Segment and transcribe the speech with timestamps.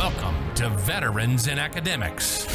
[0.00, 2.46] Welcome to Veterans in Academics.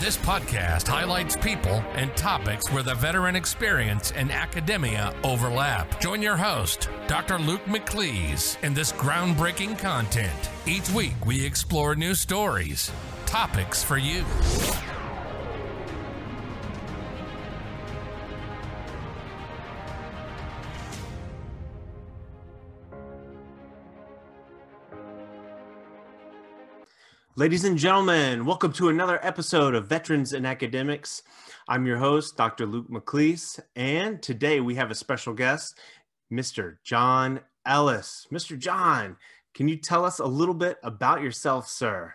[0.00, 6.00] This podcast highlights people and topics where the veteran experience and academia overlap.
[6.00, 7.38] Join your host, Dr.
[7.38, 10.48] Luke McLeese, in this groundbreaking content.
[10.66, 12.90] Each week, we explore new stories,
[13.26, 14.24] topics for you.
[27.38, 31.22] Ladies and gentlemen, welcome to another episode of Veterans and Academics.
[31.68, 32.64] I'm your host, Dr.
[32.64, 35.78] Luke McLeese, and today we have a special guest,
[36.32, 36.76] Mr.
[36.82, 38.26] John Ellis.
[38.32, 38.58] Mr.
[38.58, 39.18] John,
[39.52, 42.14] can you tell us a little bit about yourself, sir?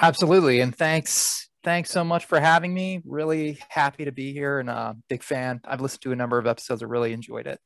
[0.00, 3.00] Absolutely, and thanks thanks so much for having me.
[3.04, 5.60] Really happy to be here and a big fan.
[5.64, 6.82] I've listened to a number of episodes.
[6.82, 7.60] I really enjoyed it.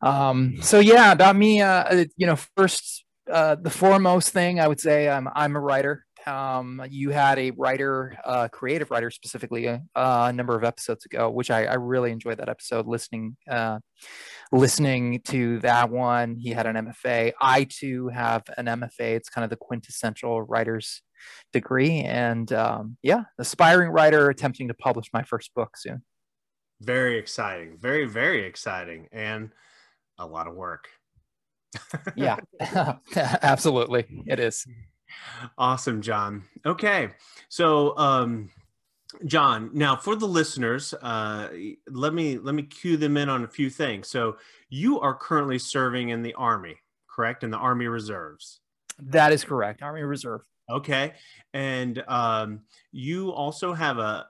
[0.00, 4.80] Um, so yeah, about me, uh, you know, first uh, the foremost thing I would
[4.80, 6.04] say I'm I'm a writer.
[6.26, 11.30] Um, you had a writer, uh, creative writer specifically, uh, a number of episodes ago,
[11.30, 12.86] which I, I really enjoyed that episode.
[12.86, 13.78] Listening, uh,
[14.52, 17.32] listening to that one, he had an MFA.
[17.40, 19.16] I too have an MFA.
[19.16, 21.02] It's kind of the quintessential writer's
[21.52, 26.02] degree, and um, yeah, aspiring writer attempting to publish my first book soon.
[26.80, 29.50] Very exciting, very very exciting, and
[30.18, 30.88] a lot of work
[32.16, 32.36] yeah,
[33.16, 34.06] absolutely.
[34.26, 34.66] It is.
[35.56, 36.44] Awesome, John.
[36.66, 37.10] Okay.
[37.48, 38.50] So, um,
[39.24, 41.48] John, now for the listeners, uh,
[41.88, 44.08] let me let me cue them in on a few things.
[44.08, 44.36] So,
[44.68, 46.76] you are currently serving in the Army,
[47.08, 47.42] correct?
[47.42, 48.60] In the Army Reserves.
[48.98, 49.82] That is correct.
[49.82, 50.42] Army Reserve.
[50.70, 51.12] Okay.
[51.54, 52.60] And um,
[52.92, 54.26] you also have a,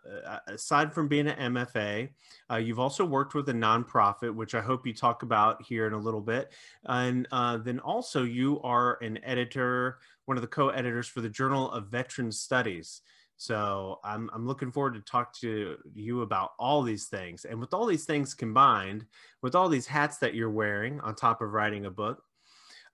[0.46, 2.10] aside from being an MFA,
[2.50, 5.94] uh, you've also worked with a nonprofit, which I hope you talk about here in
[5.94, 6.52] a little bit.
[6.84, 11.28] And uh, then also, you are an editor, one of the co editors for the
[11.28, 13.00] Journal of Veteran Studies.
[13.36, 17.44] So I'm, I'm looking forward to talk to you about all these things.
[17.44, 19.06] And with all these things combined,
[19.42, 22.22] with all these hats that you're wearing on top of writing a book,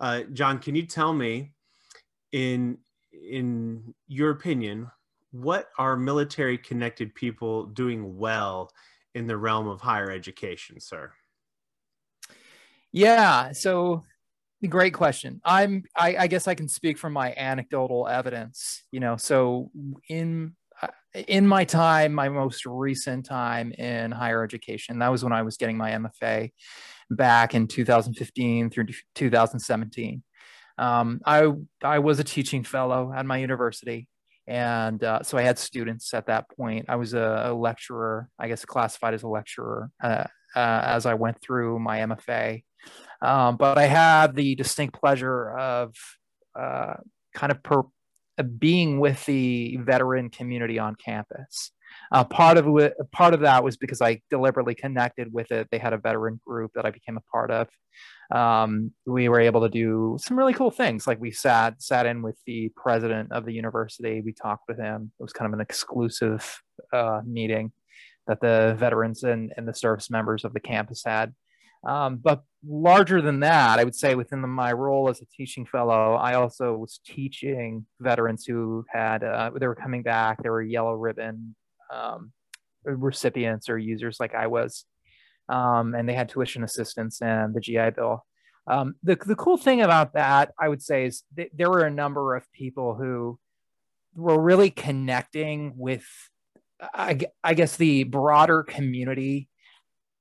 [0.00, 1.52] uh, John, can you tell me
[2.32, 2.78] in
[3.22, 4.90] in your opinion,
[5.30, 8.70] what are military connected people doing well
[9.14, 11.12] in the realm of higher education, sir?
[12.92, 14.04] Yeah, so
[14.68, 15.40] great question.
[15.44, 18.82] I'm I, I guess I can speak from my anecdotal evidence.
[18.90, 19.70] You know, so
[20.08, 20.54] in
[21.14, 25.56] in my time, my most recent time in higher education, that was when I was
[25.56, 26.50] getting my MFA
[27.10, 30.22] back in 2015 through 2017.
[30.78, 31.52] Um, I
[31.82, 34.08] I was a teaching fellow at my university,
[34.46, 36.86] and uh, so I had students at that point.
[36.88, 40.24] I was a, a lecturer, I guess classified as a lecturer uh,
[40.56, 42.64] uh, as I went through my MFA.
[43.22, 45.94] Um, but I had the distinct pleasure of
[46.58, 46.94] uh,
[47.34, 47.82] kind of per-
[48.58, 51.70] being with the veteran community on campus.
[52.12, 55.68] Uh, part of it, part of that was because I deliberately connected with it.
[55.70, 57.68] They had a veteran group that I became a part of,
[58.32, 61.06] um, we were able to do some really cool things.
[61.06, 64.20] Like we sat sat in with the president of the university.
[64.20, 65.12] We talked with him.
[65.18, 66.62] It was kind of an exclusive
[66.92, 67.72] uh, meeting
[68.26, 71.34] that the veterans and, and the service members of the campus had.
[71.86, 75.66] Um, but larger than that, I would say within the, my role as a teaching
[75.66, 80.42] fellow, I also was teaching veterans who had uh, they were coming back.
[80.42, 81.54] They were yellow ribbon
[81.92, 82.32] um,
[82.84, 84.86] recipients or users like I was
[85.48, 88.24] um, and they had tuition assistance and the GI Bill.
[88.66, 91.90] Um, the, the cool thing about that, I would say, is th- there were a
[91.90, 93.38] number of people who
[94.14, 96.06] were really connecting with,
[96.80, 99.48] I, I guess, the broader community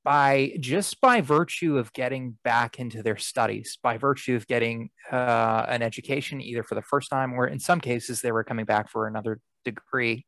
[0.03, 5.65] by just by virtue of getting back into their studies, by virtue of getting uh,
[5.69, 8.89] an education, either for the first time or in some cases they were coming back
[8.89, 10.25] for another degree.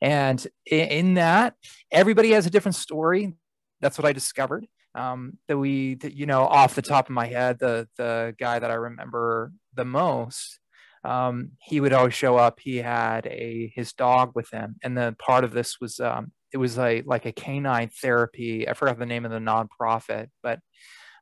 [0.00, 1.54] And in, in that,
[1.90, 3.34] everybody has a different story
[3.80, 4.66] that's what I discovered.
[4.94, 8.58] Um, that we, that, you know, off the top of my head, the the guy
[8.58, 10.58] that I remember the most,
[11.04, 12.58] um, he would always show up.
[12.60, 16.56] He had a his dog with him, and the part of this was um, it
[16.58, 18.68] was a like a canine therapy.
[18.68, 20.60] I forgot the name of the nonprofit, but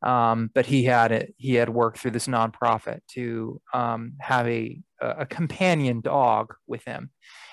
[0.02, 1.34] um, but he had it.
[1.36, 7.10] He had worked through this nonprofit to um, have a a companion dog with him,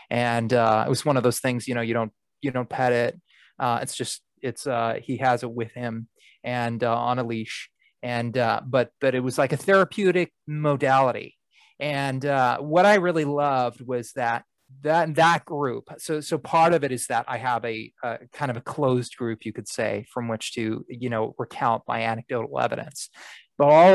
[0.10, 1.68] and uh, it was one of those things.
[1.68, 2.12] You know, you don't
[2.42, 3.19] you don't pet it.
[3.60, 6.07] Uh, it's just it's uh, he has it with him
[6.44, 7.69] and uh, on a leash.
[8.01, 11.38] And uh, but but it was like a therapeutic modality.
[11.80, 14.44] And uh, what i really loved was that
[14.81, 15.90] that that group.
[15.98, 19.16] So so part of it is that i have a, a, kind of a closed
[19.18, 23.10] group you could say from which to you know recount my anecdotal evidence.
[23.57, 23.94] But all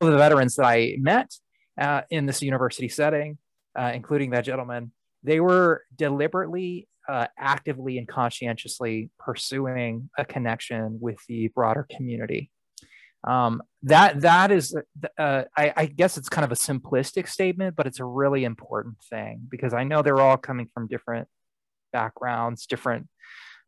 [0.00, 1.30] of the veterans that i met
[1.78, 3.38] uh, in this university setting
[3.78, 4.92] uh, including that gentleman,
[5.22, 12.50] they were deliberately, uh, actively, and conscientiously pursuing a connection with the broader community.
[13.26, 14.74] Um, that that is,
[15.18, 18.96] uh, I, I guess it's kind of a simplistic statement, but it's a really important
[19.10, 21.28] thing because I know they're all coming from different
[21.92, 23.08] backgrounds, different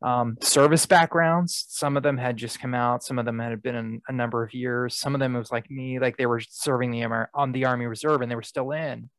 [0.02, 1.66] um, service backgrounds.
[1.68, 3.04] Some of them had just come out.
[3.04, 4.96] Some of them had been in a number of years.
[4.96, 8.22] Some of them was like me, like they were serving the on the Army Reserve
[8.22, 9.10] and they were still in.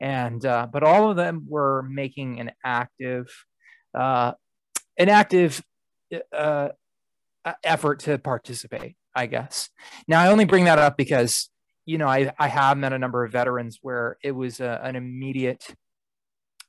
[0.00, 3.28] And uh, but all of them were making an active,
[3.96, 4.32] uh,
[4.98, 5.62] an active
[6.32, 6.68] uh,
[7.64, 8.96] effort to participate.
[9.16, 9.70] I guess.
[10.06, 11.48] Now I only bring that up because
[11.86, 14.94] you know I I have met a number of veterans where it was a, an
[14.94, 15.74] immediate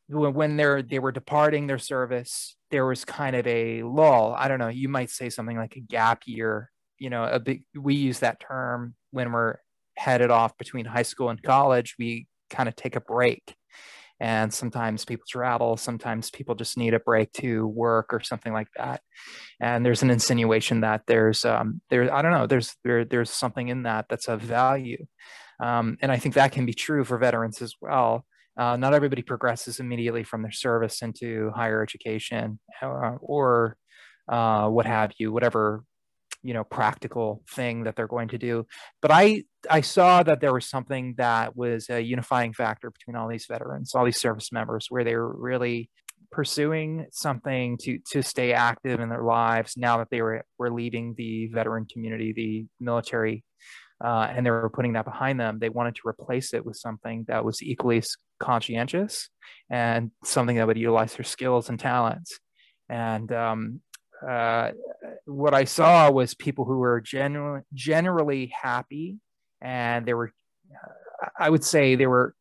[0.08, 4.60] when they're they were departing their service there was kind of a lull i don't
[4.60, 8.20] know you might say something like a gap year you know a big we use
[8.20, 9.56] that term when we're
[9.98, 13.56] headed off between high school and college we kind of take a break
[14.20, 18.68] and sometimes people travel sometimes people just need a break to work or something like
[18.76, 19.02] that.
[19.60, 23.68] And there's an insinuation that there's um there i don't know there's there, there's something
[23.68, 25.06] in that that's of value.
[25.60, 28.26] Um, and i think that can be true for veterans as well.
[28.58, 33.78] Uh, not everybody progresses immediately from their service into higher education uh, or
[34.28, 35.84] uh, what have you, whatever
[36.48, 38.66] you know practical thing that they're going to do.
[39.02, 43.28] But I I saw that there was something that was a unifying factor between all
[43.28, 45.90] these veterans, all these service members, where they were really
[46.32, 51.14] pursuing something to to stay active in their lives now that they were were leaving
[51.18, 53.44] the veteran community, the military
[54.04, 55.58] uh, and they were putting that behind them.
[55.60, 58.04] They wanted to replace it with something that was equally
[58.40, 59.30] conscientious
[59.70, 62.40] and something that would utilize their skills and talents.
[62.90, 63.82] And um,
[64.28, 64.72] uh,
[65.26, 69.18] what I saw was people who were genu- generally happy,
[69.62, 70.32] and they were,
[71.38, 72.36] I would say, they were.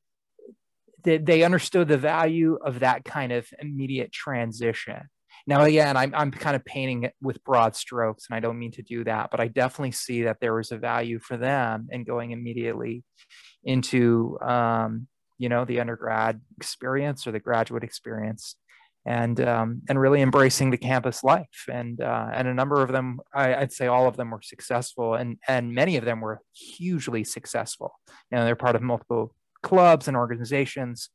[1.02, 5.08] They, they understood the value of that kind of immediate transition
[5.46, 8.72] now, again, I'm, I'm kind of painting it with broad strokes, and I don't mean
[8.72, 12.02] to do that, but I definitely see that there was a value for them in
[12.02, 13.05] going immediately
[13.62, 15.06] into, um,
[15.38, 18.56] you know, the undergrad experience or the graduate experience,
[19.06, 21.64] and um, and really embracing the campus life.
[21.73, 25.14] And uh, and a number of them, I, would say all of them were successful,
[25.14, 27.93] and and many of them were hugely successful.
[28.31, 31.08] You know, they're part of multiple clubs and organizations.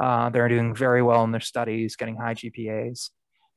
[0.00, 3.10] Uh, they're doing very well in their studies, getting high GPAs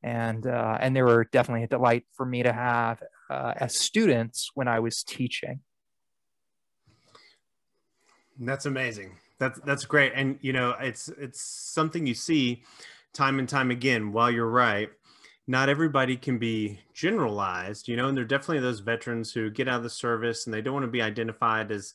[0.05, 4.51] and uh, and they were definitely a delight for me to have uh, as students
[4.53, 5.61] when I was teaching.
[8.39, 9.17] That's amazing.
[9.39, 12.63] That's that's great, and you know it's it's something you see
[13.15, 14.11] time and time again.
[14.11, 14.89] While you're right,
[15.47, 19.67] not everybody can be generalized, you know, and there are definitely those veterans who get
[19.67, 21.93] out of the service and they don't want to be identified as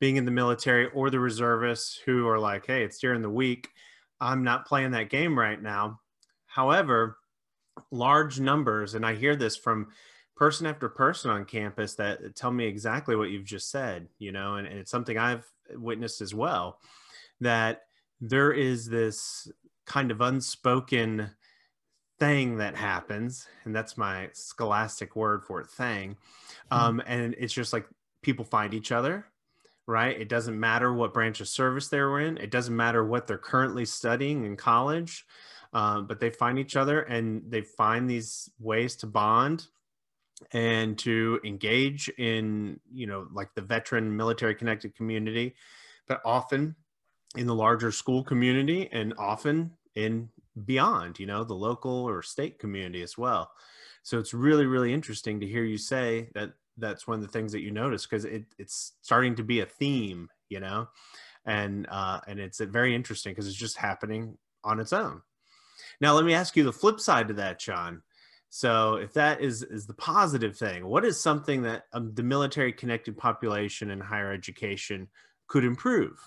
[0.00, 3.68] being in the military or the reservists who are like, hey, it's during the week.
[4.20, 6.00] I'm not playing that game right now.
[6.46, 7.18] However,
[7.90, 9.88] large numbers, and I hear this from
[10.36, 14.56] person after person on campus that tell me exactly what you've just said, you know,
[14.56, 15.44] and, and it's something I've
[15.74, 16.78] witnessed as well
[17.40, 17.82] that
[18.20, 19.50] there is this
[19.88, 21.30] kind of unspoken
[22.18, 26.16] thing that happens and that's my scholastic word for it thing.
[26.70, 26.84] Mm-hmm.
[26.84, 27.86] um, and it's just like
[28.22, 29.26] people find each other
[29.88, 30.20] right?
[30.20, 32.36] It doesn't matter what branch of service they're in.
[32.36, 35.24] It doesn't matter what they're currently studying in college.
[35.72, 39.66] Um, but they find each other and they find these ways to bond
[40.52, 45.54] and to engage in you know like the veteran military connected community
[46.06, 46.76] but often
[47.36, 50.28] in the larger school community and often in
[50.64, 53.50] beyond you know the local or state community as well
[54.02, 57.52] so it's really really interesting to hear you say that that's one of the things
[57.52, 60.88] that you notice because it, it's starting to be a theme you know
[61.46, 65.22] and uh, and it's very interesting because it's just happening on its own
[66.00, 68.02] now, let me ask you the flip side to that, John.
[68.50, 72.72] So, if that is is the positive thing, what is something that um, the military
[72.72, 75.08] connected population in higher education
[75.48, 76.18] could improve?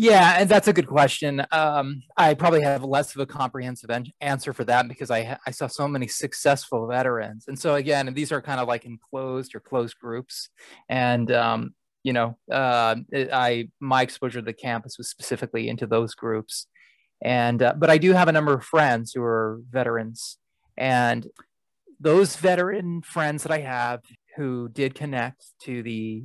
[0.00, 1.44] Yeah, and that's a good question.
[1.50, 5.50] Um, I probably have less of a comprehensive en- answer for that because I I
[5.50, 9.60] saw so many successful veterans, and so again, these are kind of like enclosed or
[9.60, 10.50] closed groups,
[10.88, 11.74] and um,
[12.04, 16.68] you know, uh, I my exposure to the campus was specifically into those groups,
[17.20, 20.38] and uh, but I do have a number of friends who are veterans,
[20.76, 21.26] and
[21.98, 24.02] those veteran friends that I have
[24.36, 26.22] who did connect to the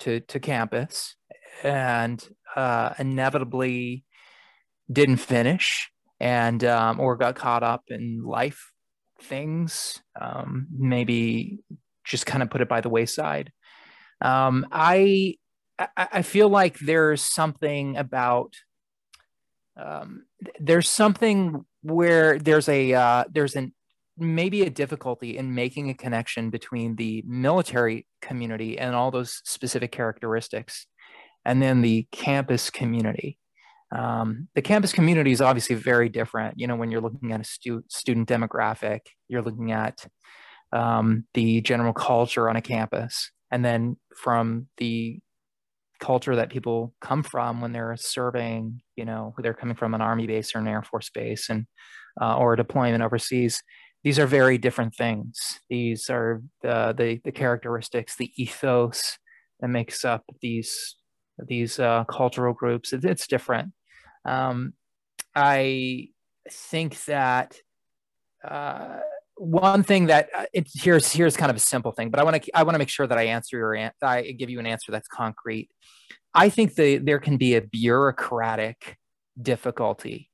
[0.00, 1.14] to to campus
[1.62, 4.04] and uh, inevitably
[4.90, 8.72] didn't finish and um, or got caught up in life
[9.20, 11.58] things um, maybe
[12.04, 13.52] just kind of put it by the wayside.
[14.20, 15.36] Um, i
[15.96, 18.54] I, feel like there's something about
[19.76, 20.24] um,
[20.58, 23.72] there's something where there's a uh, there's an
[24.16, 29.92] maybe a difficulty in making a connection between the military community and all those specific
[29.92, 30.88] characteristics
[31.44, 33.38] and then the campus community
[33.94, 37.44] um, the campus community is obviously very different you know when you're looking at a
[37.44, 40.06] stu- student demographic you're looking at
[40.72, 45.20] um, the general culture on a campus and then from the
[45.98, 50.26] culture that people come from when they're serving, you know, they're coming from an army
[50.26, 51.66] base or an air force base and
[52.20, 53.62] uh, or a deployment overseas.
[54.04, 55.60] These are very different things.
[55.68, 59.18] These are the the, the characteristics, the ethos
[59.60, 60.96] that makes up these
[61.46, 62.92] these uh, cultural groups.
[62.92, 63.72] It, it's different.
[64.24, 64.74] Um,
[65.34, 66.08] I
[66.50, 67.56] think that
[68.46, 68.98] uh,
[69.36, 72.42] one thing that uh, it, here's here's kind of a simple thing, but I want
[72.42, 74.92] to I want to make sure that I answer your I give you an answer
[74.92, 75.70] that's concrete.
[76.34, 78.96] I think that there can be a bureaucratic
[79.40, 80.30] difficulty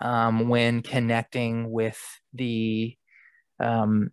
[0.00, 1.98] um, when connecting with
[2.32, 2.96] the
[3.60, 4.10] um,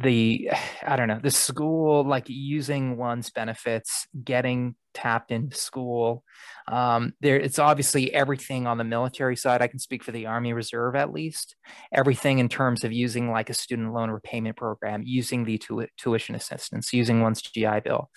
[0.00, 0.50] the
[0.86, 6.24] i don't know the school like using one's benefits getting tapped into school
[6.66, 10.52] um, there it's obviously everything on the military side i can speak for the army
[10.52, 11.54] reserve at least
[11.92, 16.34] everything in terms of using like a student loan repayment program using the tu- tuition
[16.34, 18.10] assistance using one's gi bill.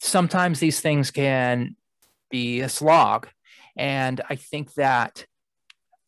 [0.00, 1.76] Sometimes these things can
[2.30, 3.28] be a slog
[3.76, 5.26] and i think that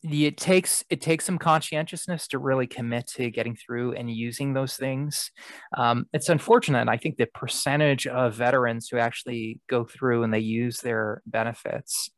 [0.03, 4.75] it takes it takes some conscientiousness to really commit to getting through and using those
[4.75, 5.31] things.
[5.77, 6.87] Um, it's unfortunate.
[6.87, 12.11] I think the percentage of veterans who actually go through and they use their benefits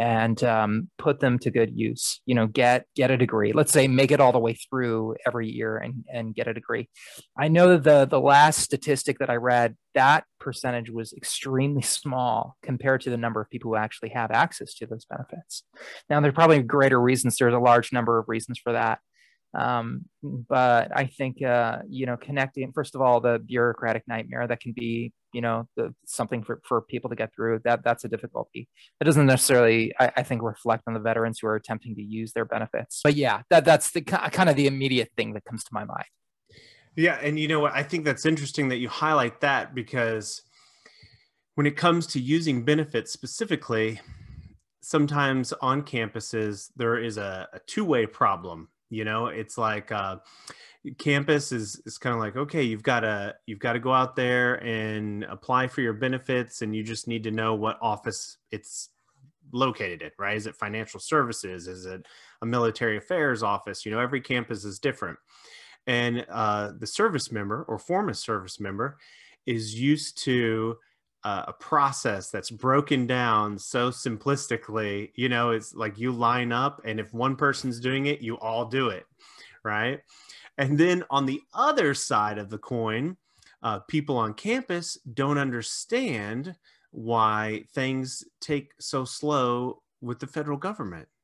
[0.00, 3.52] and um, put them to good use you know get get a degree.
[3.52, 6.88] Let's say make it all the way through every year and, and get a degree.
[7.38, 13.02] I know the the last statistic that i read that percentage was extremely small compared
[13.02, 15.64] to the number of people who actually have access to those benefits.
[16.08, 17.36] Now there's probably greater reasons.
[17.36, 19.00] There's a large number of reasons for that.
[19.52, 24.60] Um, but I think uh, you know connecting first of all the bureaucratic nightmare that
[24.60, 28.08] can be you know the, something for, for people to get through that that's a
[28.08, 28.68] difficulty.
[29.00, 32.32] It doesn't necessarily I, I, think reflect on the veterans who are attempting to use
[32.32, 33.00] their benefits.
[33.02, 36.06] But yeah, that that's the kind of the immediate thing that comes to my mind.
[36.96, 37.72] Yeah, and you know what?
[37.72, 40.42] I think that's interesting that you highlight that because
[41.54, 44.00] when it comes to using benefits specifically,
[44.80, 50.16] sometimes on campuses there is a, a two-way problem you know it's like uh,
[50.98, 54.16] campus is is kind of like okay you've got to you've got to go out
[54.16, 58.88] there and apply for your benefits and you just need to know what office it's
[59.52, 60.36] located in right?
[60.36, 61.66] Is it financial services?
[61.66, 62.06] Is it
[62.42, 63.84] a military affairs office?
[63.84, 65.18] You know every campus is different.
[65.86, 68.98] And uh, the service member or former service member
[69.46, 70.76] is used to
[71.24, 76.80] uh, a process that's broken down so simplistically you know it's like you line up
[76.86, 79.04] and if one person's doing it you all do it
[79.62, 80.00] right
[80.60, 83.16] and then on the other side of the coin
[83.62, 86.54] uh, people on campus don't understand
[86.92, 91.08] why things take so slow with the federal government.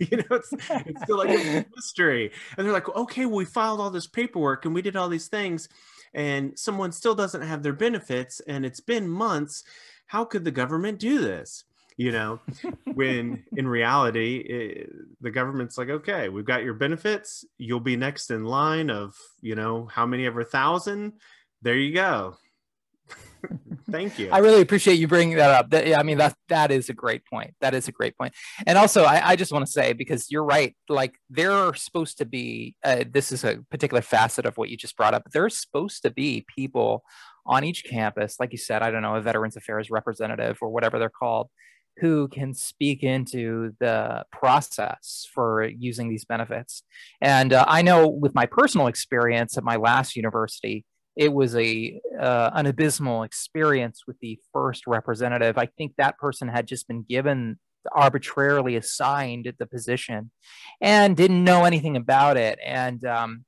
[0.00, 2.32] You know, it's, it's still like a mystery.
[2.58, 5.28] And they're like, okay, well, we filed all this paperwork and we did all these
[5.28, 5.68] things
[6.12, 9.62] and someone still doesn't have their benefits and it's been months.
[10.06, 11.62] How could the government do this
[11.96, 12.40] you know
[12.94, 18.30] when in reality it, the government's like okay we've got your benefits you'll be next
[18.30, 21.12] in line of you know how many ever thousand
[21.62, 22.36] there you go
[23.90, 24.30] Thank you.
[24.30, 25.70] I really appreciate you bringing that up.
[25.70, 27.54] That, I mean, that that is a great point.
[27.60, 28.34] That is a great point.
[28.66, 30.74] And also, I, I just want to say because you're right.
[30.88, 32.76] Like there are supposed to be.
[32.84, 35.24] Uh, this is a particular facet of what you just brought up.
[35.32, 37.04] There's supposed to be people
[37.44, 38.82] on each campus, like you said.
[38.82, 41.48] I don't know, a Veterans Affairs representative or whatever they're called,
[41.98, 46.82] who can speak into the process for using these benefits.
[47.20, 50.84] And uh, I know with my personal experience at my last university
[51.16, 55.56] it was a uh, an abysmal experience with the first representative.
[55.56, 57.58] I think that person had just been given
[57.92, 60.30] arbitrarily assigned the position
[60.80, 62.58] and didn't know anything about it.
[62.64, 63.44] And um,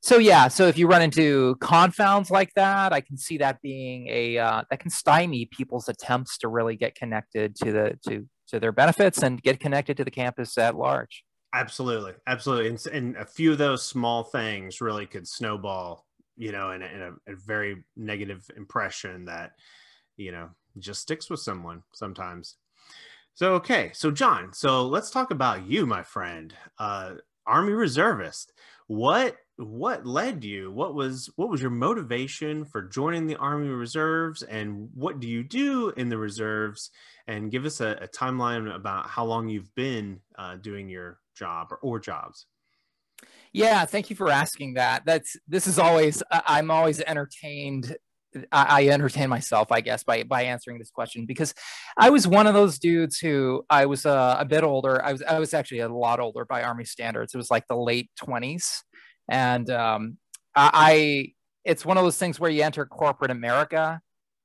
[0.00, 4.08] so yeah, so if you run into confounds like that, I can see that being
[4.08, 8.60] a uh, that can stymie people's attempts to really get connected to the to to
[8.60, 11.24] their benefits and get connected to the campus at large.
[11.52, 16.06] Absolutely, absolutely, and, and a few of those small things really could snowball
[16.40, 19.52] you know, and, and a, a, very negative impression that,
[20.16, 22.56] you know, just sticks with someone sometimes.
[23.34, 23.90] So, okay.
[23.92, 27.16] So, John, so let's talk about you, my friend, uh,
[27.46, 28.54] Army reservist.
[28.86, 30.72] What what led you?
[30.72, 35.42] What was what was your motivation for joining the Army Reserves, and what do you
[35.42, 36.90] do in the reserves?
[37.26, 41.68] And give us a, a timeline about how long you've been uh, doing your job
[41.70, 42.46] or, or jobs.
[43.52, 45.02] Yeah, thank you for asking that.
[45.04, 47.96] That's this is always I'm always entertained.
[48.52, 51.52] I, entertain myself, I guess, by by answering this question because
[51.98, 55.04] I was one of those dudes who I was uh, a bit older.
[55.04, 57.34] I was I was actually a lot older by Army standards.
[57.34, 58.84] It was like the late twenties,
[59.30, 60.18] and um,
[60.56, 61.32] I,
[61.64, 64.00] it's one of those things where you enter corporate America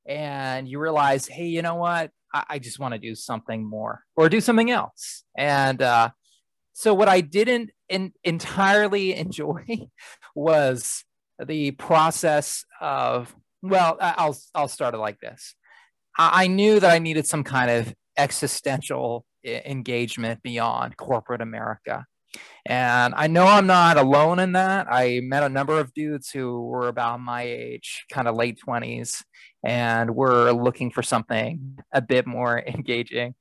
[0.06, 2.12] and you realize, hey, you know what?
[2.34, 6.10] I, I just want to do something more or do something else, and uh,
[6.74, 9.66] so what I didn't in, entirely enjoy
[10.36, 11.04] was
[11.44, 15.56] the process of well, I'll I'll start it like this.
[16.18, 22.06] I knew that I needed some kind of existential engagement beyond corporate America.
[22.66, 24.88] And I know I'm not alone in that.
[24.90, 29.24] I met a number of dudes who were about my age, kind of late 20s,
[29.64, 33.36] and were looking for something a bit more engaging.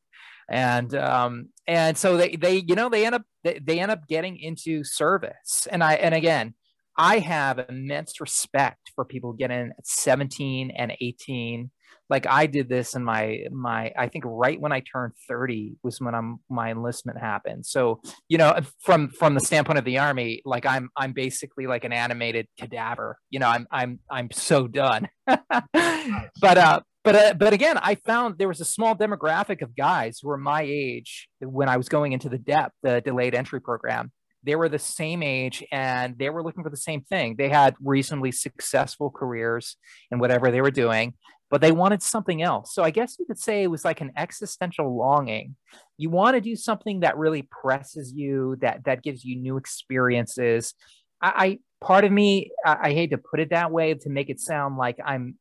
[0.49, 4.39] And um, and so they they you know they end up they, end up getting
[4.39, 5.67] into service.
[5.71, 6.55] And i and again
[6.97, 11.71] i have immense respect for people getting at 17 and 18
[12.11, 16.01] like i did this in my my i think right when i turned 30 was
[16.01, 20.43] when i'm my enlistment happened so you know from from the standpoint of the army
[20.45, 25.09] like i'm i'm basically like an animated cadaver you know i'm i'm i'm so done
[25.27, 30.19] but uh but uh, but again, I found there was a small demographic of guys
[30.21, 34.11] who were my age when I was going into the DEP, the delayed entry program.
[34.43, 37.37] They were the same age and they were looking for the same thing.
[37.37, 39.77] They had reasonably successful careers
[40.11, 41.15] in whatever they were doing,
[41.55, 42.75] but they wanted something else.
[42.75, 45.55] So I guess you could say it was like an existential longing.
[45.99, 50.75] You want to do something that really presses you, that that gives you new experiences.
[51.23, 54.31] I, I part of me, I, I hate to put it that way to make
[54.31, 55.39] it sound like I'm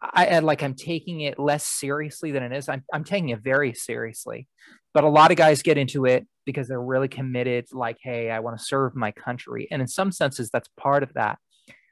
[0.00, 2.68] I, like I'm taking it less seriously than it is.
[2.68, 4.48] I'm I'm taking it very seriously,
[4.92, 7.66] but a lot of guys get into it because they're really committed.
[7.72, 11.14] Like, hey, I want to serve my country, and in some senses, that's part of
[11.14, 11.38] that.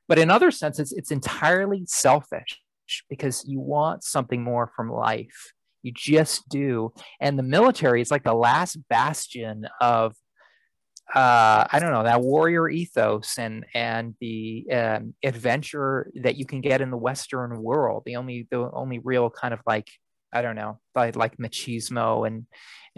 [0.09, 2.59] But in other senses, it's entirely selfish
[3.09, 5.53] because you want something more from life.
[5.83, 10.15] You just do, and the military is like the last bastion of
[11.15, 16.61] uh, I don't know that warrior ethos and and the um, adventure that you can
[16.61, 18.05] get in the Western world.
[18.07, 19.89] The only the only real kind of like
[20.33, 22.47] I don't know like like machismo and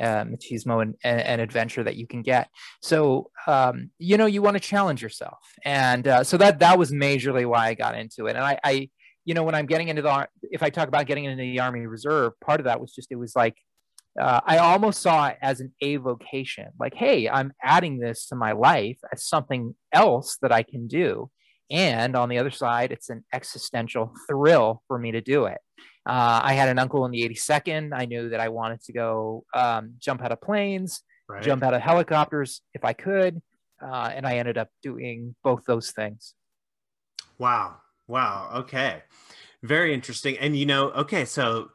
[0.01, 2.49] uh, machismo and, and, and, adventure that you can get.
[2.81, 6.93] So um, you know you want to challenge yourself, and uh, so that that was
[6.93, 8.37] majorly why I got into it.
[8.37, 8.91] And I, I
[9.25, 11.87] you know when I'm getting into the if I talk about getting into the Army
[11.87, 13.57] Reserve, part of that was just it was like
[14.21, 18.53] uh, I almost saw it as an avocation, like, hey, I'm adding this to my
[18.53, 21.31] life as something else that I can do.
[21.71, 25.59] And on the other side, it's an existential thrill for me to do it.
[26.05, 27.93] Uh, I had an uncle in the 82nd.
[27.95, 31.43] I knew that I wanted to go um, jump out of planes, right.
[31.43, 33.41] jump out of helicopters if I could.
[33.83, 36.35] Uh, and I ended up doing both those things.
[37.39, 37.77] Wow.
[38.13, 38.51] Wow.
[38.57, 39.03] Okay.
[39.63, 40.37] Very interesting.
[40.37, 41.25] And, you know, okay.
[41.25, 41.71] So,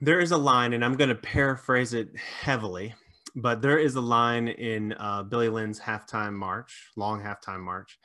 [0.00, 2.92] there is a line, and I'm going to paraphrase it heavily,
[3.36, 8.00] but there is a line in uh, Billy Lynn's halftime march, long halftime march,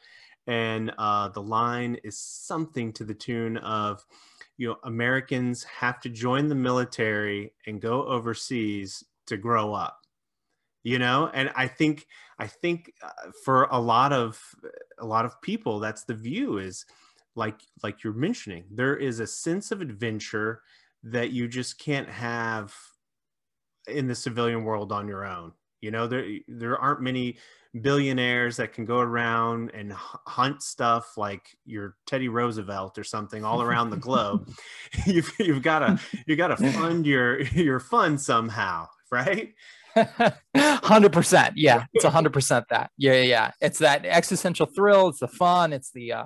[0.46, 4.06] and uh, the line is something to the tune of,
[4.58, 9.98] you know, Americans have to join the military and go overseas to grow up.
[10.84, 12.06] You know, and I think
[12.38, 14.40] I think uh, for a lot of
[15.00, 16.86] a lot of people, that's the view is
[17.36, 18.66] like like you're mentioning.
[18.72, 20.62] There is a sense of adventure
[21.04, 22.74] that you just can't have
[23.88, 25.52] in the civilian world on your own.
[25.82, 27.38] You know, there there aren't many
[27.82, 33.62] billionaires that can go around and hunt stuff like your Teddy Roosevelt or something all
[33.62, 34.50] around the globe.
[35.06, 39.54] you've you've got to you got to fund your your fund somehow, right?
[40.56, 42.90] Hundred percent, yeah, it's hundred percent that.
[42.98, 45.10] Yeah, yeah, it's that existential thrill.
[45.10, 45.72] It's the fun.
[45.72, 46.26] It's the uh,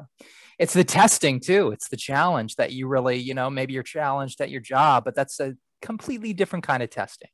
[0.60, 1.72] it's the testing too.
[1.72, 5.16] It's the challenge that you really, you know, maybe you're challenged at your job, but
[5.16, 7.30] that's a completely different kind of testing.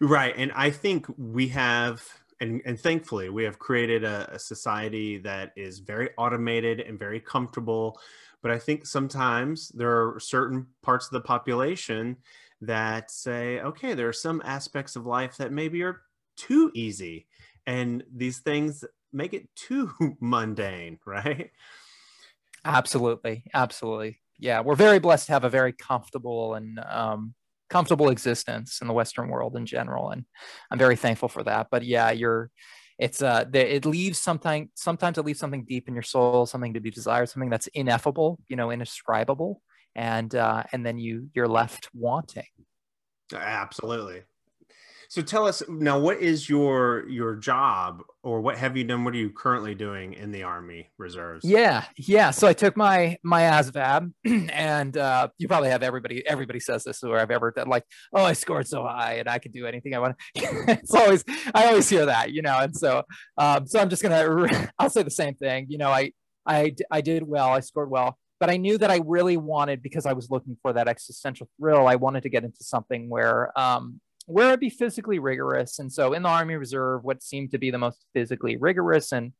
[0.00, 0.34] Right.
[0.36, 2.04] And I think we have,
[2.40, 7.18] and, and thankfully, we have created a, a society that is very automated and very
[7.18, 7.98] comfortable.
[8.42, 12.16] But I think sometimes there are certain parts of the population
[12.60, 16.02] that say, okay, there are some aspects of life that maybe are
[16.36, 17.26] too easy.
[17.66, 21.50] And these things make it too mundane, right?
[22.66, 24.20] Absolutely, absolutely.
[24.38, 27.34] Yeah, we're very blessed to have a very comfortable and um,
[27.70, 30.24] comfortable existence in the Western world in general, and
[30.70, 31.68] I'm very thankful for that.
[31.70, 32.50] But yeah, you're
[32.98, 36.80] it's uh it leaves something sometimes it leaves something deep in your soul something to
[36.80, 39.60] be desired something that's ineffable you know indescribable
[39.94, 42.46] and uh and then you you're left wanting
[43.34, 44.22] absolutely
[45.08, 49.04] so tell us now, what is your your job, or what have you done?
[49.04, 51.44] What are you currently doing in the Army Reserves?
[51.44, 52.30] Yeah, yeah.
[52.30, 54.12] So I took my my ASVAB,
[54.52, 56.26] and uh, you probably have everybody.
[56.26, 59.38] Everybody says this, or I've ever done like, oh, I scored so high, and I
[59.38, 60.16] can do anything I want.
[60.34, 62.58] it's always I always hear that, you know.
[62.58, 63.02] And so,
[63.38, 65.66] um, so I'm just gonna I'll say the same thing.
[65.68, 66.12] You know, I
[66.46, 67.48] I I did well.
[67.48, 70.72] I scored well but I knew that I really wanted because I was looking for
[70.72, 71.86] that existential thrill.
[71.86, 75.78] I wanted to get into something where um, where it'd be physically rigorous.
[75.78, 79.32] And so in the Army Reserve, what seemed to be the most physically rigorous and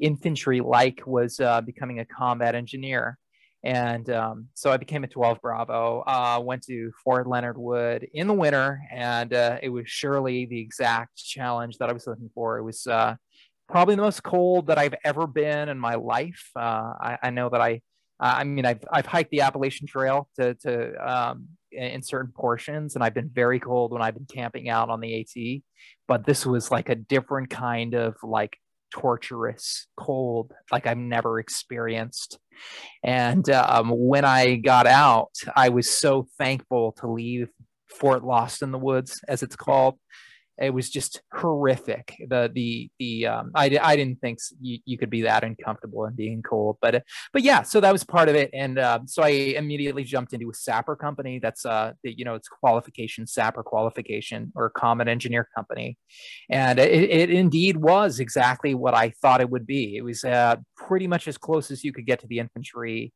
[0.00, 3.18] infantry like was uh, becoming a combat engineer.
[3.62, 8.26] And um, so I became a 12 Bravo, uh, went to Fort Leonard Wood in
[8.26, 12.58] the winter, and uh, it was surely the exact challenge that I was looking for.
[12.58, 13.16] It was uh,
[13.66, 16.50] probably the most cold that I've ever been in my life.
[16.54, 17.80] Uh, I, I, know that I,
[18.20, 23.02] I mean, I've, I've hiked the Appalachian Trail to, to um, in certain portions, and
[23.02, 25.62] I've been very cold when I've been camping out on the AT.
[26.06, 28.56] But this was like a different kind of like
[28.92, 32.38] torturous cold, like I've never experienced.
[33.02, 37.48] And um, when I got out, I was so thankful to leave
[37.88, 39.98] Fort Lost in the Woods, as it's called,
[40.60, 42.14] it was just horrific.
[42.28, 46.16] The the the um, I I didn't think you, you could be that uncomfortable and
[46.16, 49.28] being cold, but but yeah, so that was part of it, and uh, so I
[49.28, 51.40] immediately jumped into a sapper company.
[51.40, 55.98] That's uh the, you know it's qualification sapper qualification or combat engineer company,
[56.50, 59.96] and it, it indeed was exactly what I thought it would be.
[59.96, 63.12] It was uh, pretty much as close as you could get to the infantry.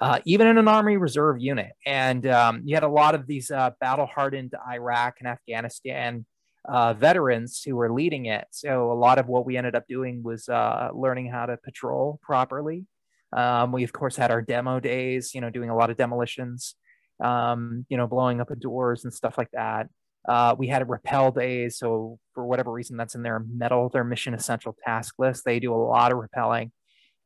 [0.00, 1.72] Uh, even in an Army Reserve unit.
[1.84, 6.24] And um, you had a lot of these uh, battle hardened Iraq and Afghanistan
[6.68, 8.46] uh, veterans who were leading it.
[8.50, 12.20] So a lot of what we ended up doing was uh, learning how to patrol
[12.22, 12.86] properly.
[13.32, 16.76] Um, we of course had our demo days, you know, doing a lot of demolitions,
[17.22, 19.88] um, you know, blowing up doors and stuff like that.
[20.28, 24.04] Uh, we had a rappel days, so for whatever reason, that's in their METL, their
[24.04, 25.44] mission essential task list.
[25.44, 26.70] They do a lot of rappelling,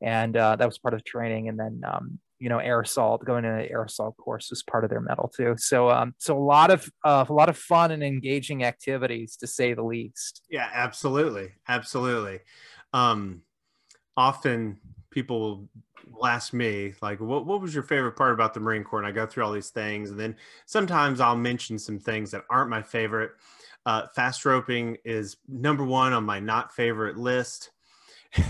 [0.00, 1.48] and uh, that was part of training.
[1.48, 4.84] And then um, you know air assault going to an air assault course was part
[4.84, 5.54] of their METL too.
[5.58, 9.46] So um so a lot of uh, a lot of fun and engaging activities to
[9.46, 10.42] say the least.
[10.50, 12.40] Yeah absolutely absolutely.
[12.92, 13.42] Um
[14.16, 14.78] often
[15.10, 15.68] people
[16.12, 18.98] will ask me like what, what was your favorite part about the marine corps?
[18.98, 22.44] And i go through all these things and then sometimes i'll mention some things that
[22.50, 23.32] aren't my favorite.
[23.86, 27.70] Uh, fast roping is number one on my not favorite list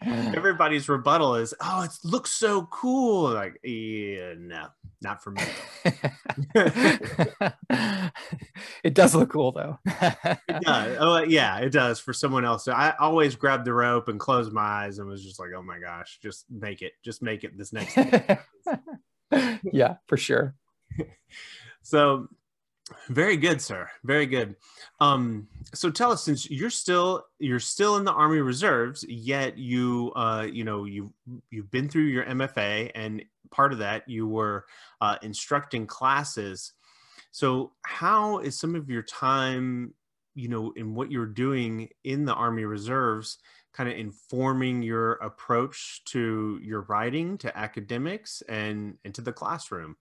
[0.36, 4.66] everybody's rebuttal is, "Oh, it looks so cool." Like, yeah, no,
[5.02, 5.42] not for me.
[8.84, 9.78] it does look cool though.
[9.86, 10.96] it does.
[11.00, 12.68] Oh, uh, yeah, it does for someone else.
[12.68, 15.78] I always grabbed the rope and closed my eyes and was just like, "Oh my
[15.78, 17.96] gosh, just make it, just make it this next."
[19.72, 20.54] yeah, for sure.
[21.82, 22.28] so
[23.08, 23.88] very good, sir.
[24.04, 24.56] Very good.
[25.00, 30.12] Um, so tell us, since you're still you're still in the Army Reserves, yet you
[30.14, 31.12] uh, you know you
[31.50, 34.66] you've been through your MFA, and part of that you were
[35.00, 36.72] uh, instructing classes.
[37.32, 39.92] So how is some of your time,
[40.34, 43.38] you know, in what you're doing in the Army Reserves,
[43.74, 49.96] kind of informing your approach to your writing, to academics, and into the classroom?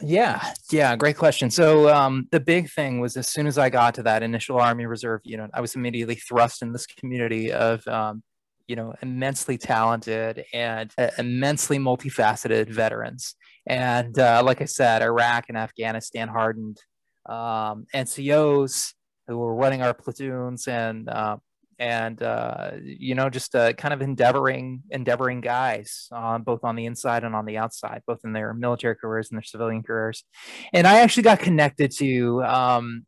[0.00, 1.50] Yeah, yeah, great question.
[1.50, 4.86] So um, the big thing was as soon as I got to that initial Army
[4.86, 8.22] Reserve unit, I was immediately thrust in this community of um,
[8.68, 13.34] you know immensely talented and uh, immensely multifaceted veterans.
[13.66, 16.78] And uh, like I said, Iraq and Afghanistan hardened
[17.26, 18.94] um, NCOs
[19.26, 21.38] who were running our platoons and uh,
[21.78, 26.86] and uh, you know just uh, kind of endeavoring endeavoring guys uh, both on the
[26.86, 30.24] inside and on the outside both in their military careers and their civilian careers.
[30.72, 33.06] And i actually got connected to um,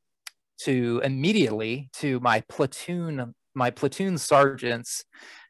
[0.64, 5.04] to immediately to my platoon my platoon sergeants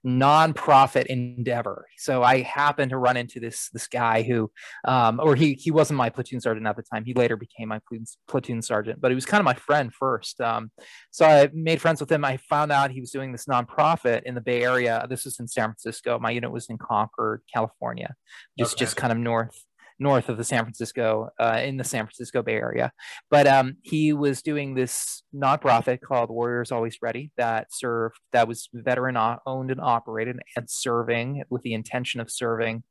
[0.06, 1.86] nonprofit endeavor.
[1.96, 4.50] So I happened to run into this this guy who,
[4.86, 7.04] um, or he he wasn't my platoon sergeant at the time.
[7.04, 7.80] He later became my
[8.28, 10.40] platoon sergeant, but he was kind of my friend first.
[10.40, 10.70] Um,
[11.10, 12.24] so I made friends with him.
[12.24, 15.06] I found out he was doing this nonprofit in the Bay Area.
[15.08, 16.18] This was in San Francisco.
[16.18, 18.14] My unit was in Concord, California,
[18.58, 18.84] just okay.
[18.84, 19.64] just kind of north
[20.00, 22.90] north of the San Francisco, uh, in the San Francisco Bay Area.
[23.30, 28.68] But um, he was doing this nonprofit called Warriors Always Ready that served, that was
[28.72, 32.82] veteran owned and operated and serving with the intention of serving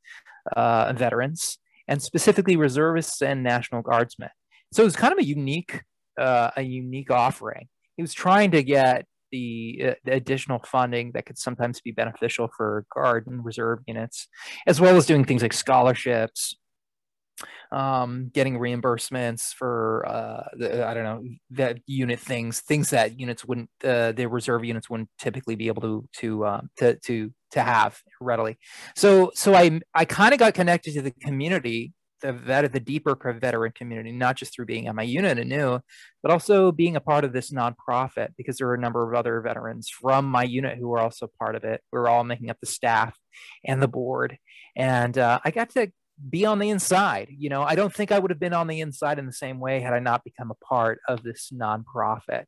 [0.56, 4.30] uh, veterans and specifically reservists and National Guardsmen.
[4.72, 5.82] So it was kind of a unique,
[6.20, 7.68] uh, a unique offering.
[7.98, 12.50] He was trying to get the, uh, the, additional funding that could sometimes be beneficial
[12.56, 14.28] for guard and reserve units,
[14.68, 16.56] as well as doing things like scholarships,
[17.72, 23.46] um, getting reimbursements for uh, the, I don't know that unit things, things that units
[23.46, 27.62] wouldn't, uh, the reserve units wouldn't typically be able to to um, to to to
[27.62, 28.58] have readily.
[28.96, 33.16] So so I I kind of got connected to the community the vet, the deeper
[33.40, 35.80] veteran community, not just through being at my unit and new,
[36.22, 39.40] but also being a part of this nonprofit because there are a number of other
[39.42, 41.82] veterans from my unit who were also part of it.
[41.92, 43.16] We are all making up the staff
[43.66, 44.38] and the board,
[44.76, 45.92] and uh, I got to
[46.30, 47.30] be on the inside.
[47.30, 49.60] You know, I don't think I would have been on the inside in the same
[49.60, 52.46] way had I not become a part of this nonprofit.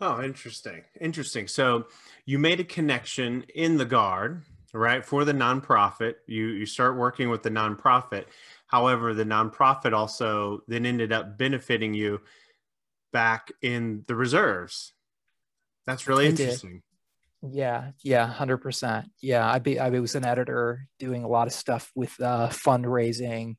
[0.00, 0.82] Oh, interesting.
[1.00, 1.46] Interesting.
[1.46, 1.86] So
[2.26, 4.42] you made a connection in the guard
[4.74, 8.24] right for the nonprofit you you start working with the nonprofit
[8.66, 12.20] however the nonprofit also then ended up benefiting you
[13.12, 14.94] back in the reserves
[15.86, 16.82] that's really interesting
[17.50, 21.90] yeah yeah 100% yeah i be i was an editor doing a lot of stuff
[21.94, 23.56] with uh, fundraising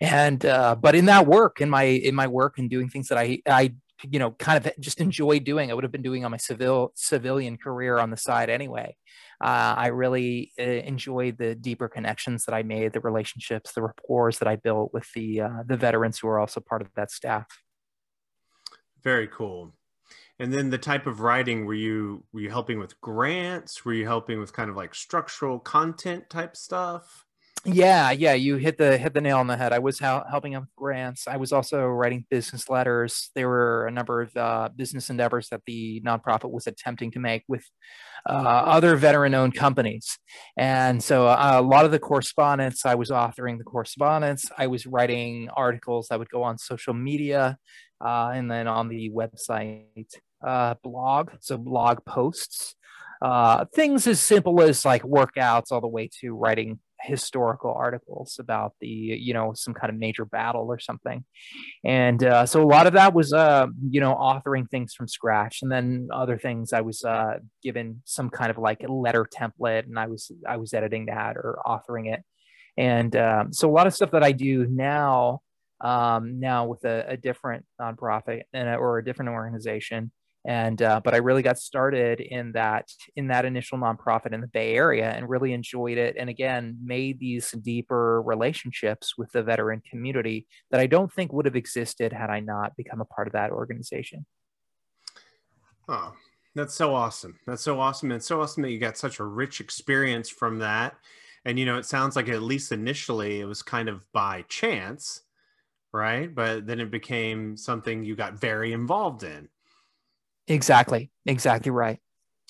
[0.00, 3.18] and uh, but in that work in my in my work and doing things that
[3.18, 3.72] i i
[4.10, 6.92] you know kind of just enjoy doing i would have been doing on my civil
[6.94, 8.94] civilian career on the side anyway
[9.40, 14.32] uh, I really uh, enjoyed the deeper connections that I made, the relationships, the rapport
[14.32, 17.46] that I built with the uh, the veterans who are also part of that staff.
[19.02, 19.74] Very cool.
[20.40, 23.84] And then the type of writing were you were you helping with grants?
[23.84, 27.24] Were you helping with kind of like structural content type stuff?
[27.66, 29.72] Yeah, yeah, you hit the hit the nail on the head.
[29.72, 31.26] I was helping them with grants.
[31.26, 33.30] I was also writing business letters.
[33.34, 37.42] There were a number of uh, business endeavors that the nonprofit was attempting to make
[37.48, 37.64] with
[38.28, 40.18] uh, other veteran-owned companies,
[40.58, 44.44] and so uh, a lot of the correspondence I was authoring the correspondence.
[44.58, 47.56] I was writing articles that would go on social media,
[48.04, 50.12] uh, and then on the website
[50.46, 52.76] uh, blog, so blog posts.
[53.22, 58.72] Uh, things as simple as like workouts all the way to writing historical articles about
[58.80, 61.24] the you know some kind of major battle or something.
[61.84, 65.60] And uh, so a lot of that was uh, you know authoring things from scratch.
[65.62, 69.98] And then other things i was uh, given some kind of like letter template and
[69.98, 72.22] i was i was editing that or authoring it.
[72.76, 75.40] And um, so a lot of stuff that i do now
[75.80, 80.10] um, now with a, a different nonprofit and, or a different organization
[80.44, 84.46] and uh, but i really got started in that in that initial nonprofit in the
[84.48, 89.82] bay area and really enjoyed it and again made these deeper relationships with the veteran
[89.90, 93.32] community that i don't think would have existed had i not become a part of
[93.32, 94.26] that organization.
[95.88, 96.14] Oh
[96.56, 97.36] that's so awesome.
[97.48, 100.94] That's so awesome and so awesome that you got such a rich experience from that.
[101.44, 105.22] And you know it sounds like at least initially it was kind of by chance
[105.94, 106.34] right?
[106.34, 109.48] But then it became something you got very involved in
[110.48, 111.10] Exactly.
[111.26, 111.98] Exactly right.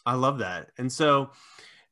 [0.07, 0.70] I love that.
[0.78, 1.30] And so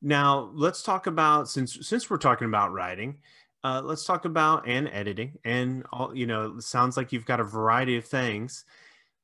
[0.01, 3.19] now let's talk about since since we're talking about writing,
[3.63, 7.39] uh, let's talk about and editing and all you know, it sounds like you've got
[7.39, 8.65] a variety of things.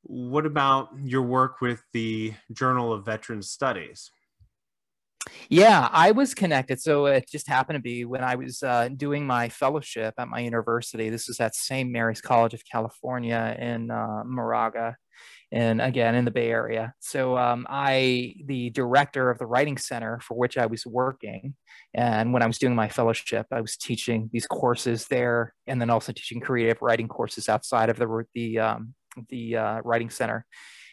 [0.02, 4.10] What about your work with the Journal of Veteran Studies?
[5.50, 6.80] Yeah, I was connected.
[6.80, 10.40] So it just happened to be when I was uh, doing my fellowship at my
[10.40, 11.10] university.
[11.10, 11.90] This is at St.
[11.90, 14.96] Mary's College of California in uh, Moraga
[15.52, 16.94] and again in the Bay Area.
[17.00, 21.54] So um, I, the director of the writing center for which I was working,
[21.94, 25.90] and when I was doing my fellowship, I was teaching these courses there, and then
[25.90, 28.94] also teaching creative writing courses outside of the the um,
[29.28, 30.46] the uh, writing center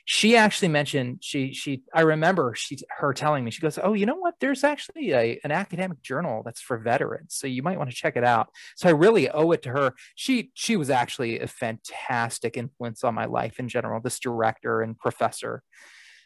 [0.10, 4.06] she actually mentioned she she I remember she her telling me she goes oh you
[4.06, 4.36] know what?
[4.40, 8.16] There's actually a, an academic journal that's for veterans so you might want to check
[8.16, 8.48] it out.
[8.78, 9.96] So I really owe it to her.
[10.16, 14.98] She she was actually a fantastic influence on my life in general this director and
[14.98, 15.62] professor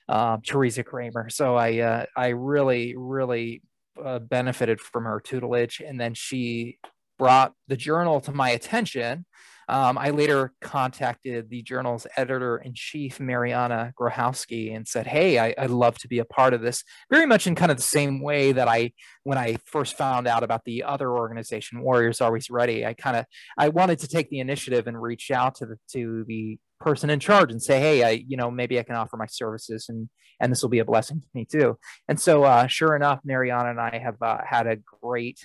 [0.07, 1.31] uh, Teresa Kramer.
[1.31, 3.63] So I uh, I really really
[4.01, 6.77] uh, benefited from her tutelage and then she
[7.21, 9.25] brought the journal to my attention
[9.71, 15.53] um, I later contacted the journal's editor in chief, Mariana Grohowski, and said, Hey, I,
[15.61, 16.83] would love to be a part of this.
[17.09, 18.91] Very much in kind of the same way that I,
[19.23, 23.25] when I first found out about the other organization, Warriors Always Ready, I kind of,
[23.57, 27.21] I wanted to take the initiative and reach out to the, to the person in
[27.21, 30.09] charge and say, Hey, I, you know, maybe I can offer my services and,
[30.41, 31.77] and this will be a blessing to me too.
[32.09, 35.39] And so, uh, sure enough, Mariana and I have uh, had a great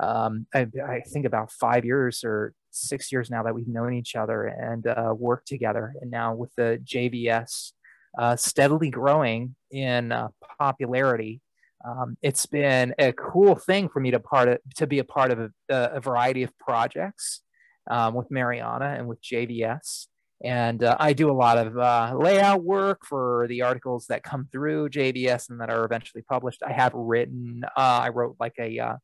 [0.00, 4.14] um, I, I, think about five years or six years now that we've known each
[4.14, 5.94] other and uh, worked together.
[6.00, 7.72] And now with the JVS
[8.16, 11.40] uh, steadily growing in uh, popularity,
[11.84, 15.30] um, it's been a cool thing for me to part of, to be a part
[15.30, 17.42] of a, a variety of projects
[17.90, 20.06] um, with Mariana and with JVS.
[20.44, 24.48] And uh, I do a lot of uh, layout work for the articles that come
[24.52, 26.62] through JVS and that are eventually published.
[26.64, 28.98] I have written, uh, I wrote like a,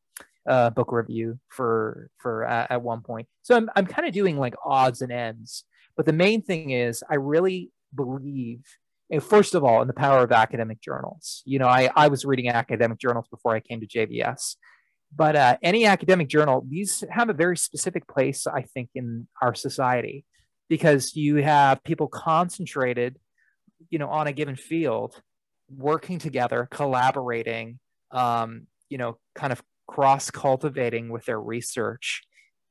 [0.47, 3.27] uh, book review for for uh, at one point.
[3.41, 5.63] So I'm I'm kind of doing like odds and ends.
[5.97, 8.61] But the main thing is, I really believe
[9.21, 11.43] first of all, in the power of academic journals.
[11.45, 14.55] You know, I, I was reading academic journals before I came to JVS.
[15.15, 19.53] But uh, any academic journal, these have a very specific place, I think, in our
[19.53, 20.25] society
[20.67, 23.17] because you have people concentrated,
[23.89, 25.21] you know, on a given field,
[25.69, 27.79] working together, collaborating,
[28.11, 32.23] um, you know, kind of cross cultivating with their research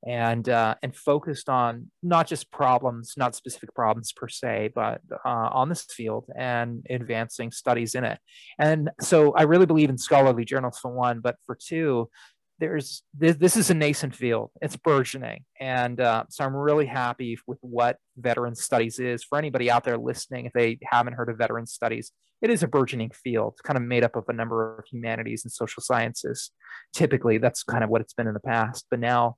[0.07, 5.49] and uh, and focused on not just problems, not specific problems per se, but uh,
[5.51, 8.19] on this field and advancing studies in it.
[8.59, 12.11] And so I really believe in scholarly journals for one, but for two,
[12.59, 14.51] there's this, this is a nascent field.
[14.63, 19.25] It's burgeoning, and uh, so I'm really happy with what veteran studies is.
[19.25, 22.13] For anybody out there listening, if they haven't heard of veteran studies,
[22.43, 25.53] it is a burgeoning field, kind of made up of a number of humanities and
[25.53, 26.51] social sciences.
[26.93, 29.37] Typically, that's kind of what it's been in the past, but now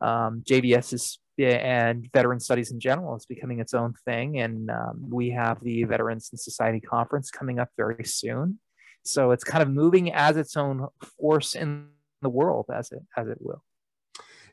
[0.00, 4.40] um, JVS is and veteran studies in general is becoming its own thing.
[4.40, 8.58] And um, we have the Veterans and Society Conference coming up very soon.
[9.04, 11.88] So it's kind of moving as its own force in
[12.22, 13.62] the world as it as it will.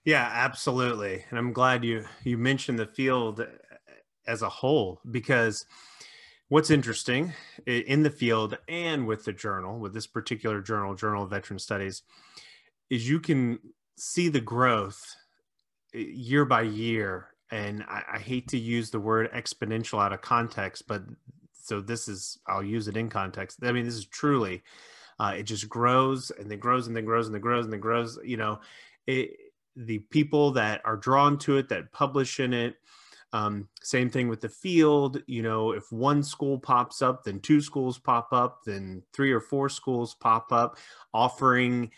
[0.03, 1.25] Yeah, absolutely.
[1.29, 3.45] And I'm glad you you mentioned the field
[4.27, 5.65] as a whole because
[6.49, 7.33] what's interesting
[7.65, 12.03] in the field and with the journal, with this particular journal, Journal of Veteran Studies,
[12.89, 13.59] is you can
[13.97, 15.15] see the growth
[15.93, 20.87] year by year and I, I, hate to use the word exponential out of context
[20.87, 21.03] but
[21.53, 24.61] so this is i'll use it in context i mean this is truly
[25.19, 27.79] uh, it just grows and then grows and then grows and then grows and then
[27.79, 28.59] grows you know
[29.07, 29.31] it,
[29.75, 32.75] the people that are drawn to it that publish in it
[33.33, 37.61] um, same thing with the field you know if one school pops up then two
[37.61, 40.77] schools pop up then three or four schools pop up
[41.13, 41.91] offering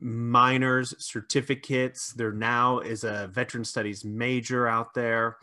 [0.00, 2.12] minors certificates.
[2.12, 5.36] There now is a veteran studies major out there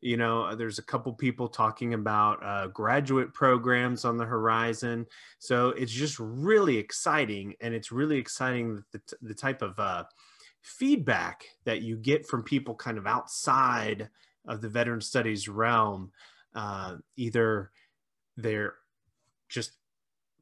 [0.00, 5.06] you know there's a couple people talking about uh, graduate programs on the horizon.
[5.38, 10.04] So it's just really exciting and it's really exciting the, the type of uh,
[10.62, 14.08] feedback that you get from people kind of outside
[14.46, 16.12] of the veteran studies realm
[16.54, 17.70] uh, either
[18.36, 18.74] they're
[19.48, 19.72] just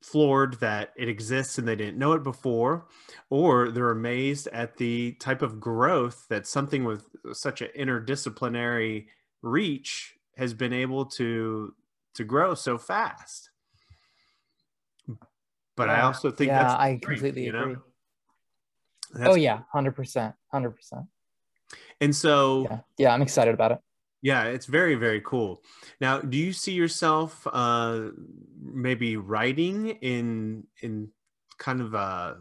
[0.03, 2.87] floored that it exists and they didn't know it before,
[3.31, 9.07] or they're amazed at the type of growth that something with such an interdisciplinary
[9.43, 11.75] reach has been able to
[12.15, 13.51] to grow so fast.
[15.77, 17.63] But yeah, I also think yeah, that's I great, completely you know?
[17.63, 17.77] agree.
[19.15, 21.07] That's oh yeah, hundred percent, hundred percent.
[22.01, 22.79] And so yeah.
[22.99, 23.79] yeah, I'm excited about it.
[24.21, 25.63] Yeah, it's very very cool.
[26.01, 28.09] Now, do you see yourself uh,
[28.61, 31.11] maybe writing in in
[31.59, 32.39] kind of a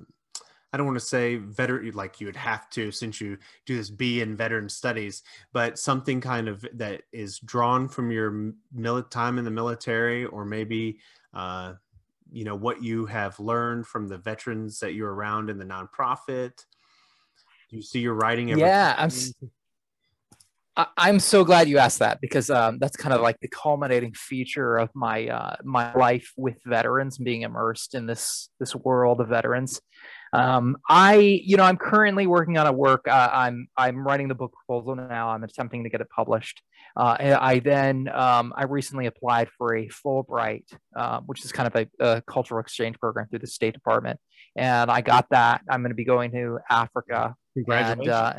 [0.78, 3.90] I don't want to say veteran like you would have to since you do this
[3.90, 9.40] B in veteran studies, but something kind of that is drawn from your mil- time
[9.40, 11.00] in the military, or maybe
[11.34, 11.74] uh,
[12.32, 16.64] you know what you have learned from the veterans that you're around in the nonprofit.
[17.72, 18.50] Do you see your writing?
[18.50, 19.10] yeah, I'm.
[20.78, 24.14] I, am so glad you asked that because um, that's kind of like the culminating
[24.14, 29.28] feature of my uh, my life with veterans being immersed in this this world of
[29.28, 29.82] veterans.
[30.34, 33.08] Um, I, you know, I'm currently working on a work.
[33.08, 35.30] Uh, I'm I'm writing the book proposal now.
[35.30, 36.62] I'm attempting to get it published.
[36.96, 41.76] Uh, I then um, I recently applied for a Fulbright, uh, which is kind of
[41.76, 44.20] a, a, cultural exchange program through the State Department,
[44.56, 45.62] and I got that.
[45.70, 47.36] I'm going to be going to Africa.
[47.56, 48.08] Congratulations.
[48.08, 48.34] And, uh,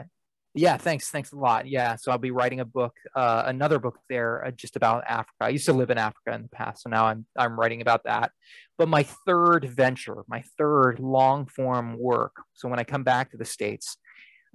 [0.54, 1.11] yeah, thanks.
[1.11, 1.68] Thanks a lot.
[1.68, 1.96] Yeah.
[1.96, 5.37] So I'll be writing a book, uh, another book there uh, just about Africa.
[5.40, 6.82] I used to live in Africa in the past.
[6.82, 8.32] So now I'm, I'm writing about that.
[8.76, 12.37] But my third venture, my third long form work.
[12.54, 13.96] So when I come back to the States,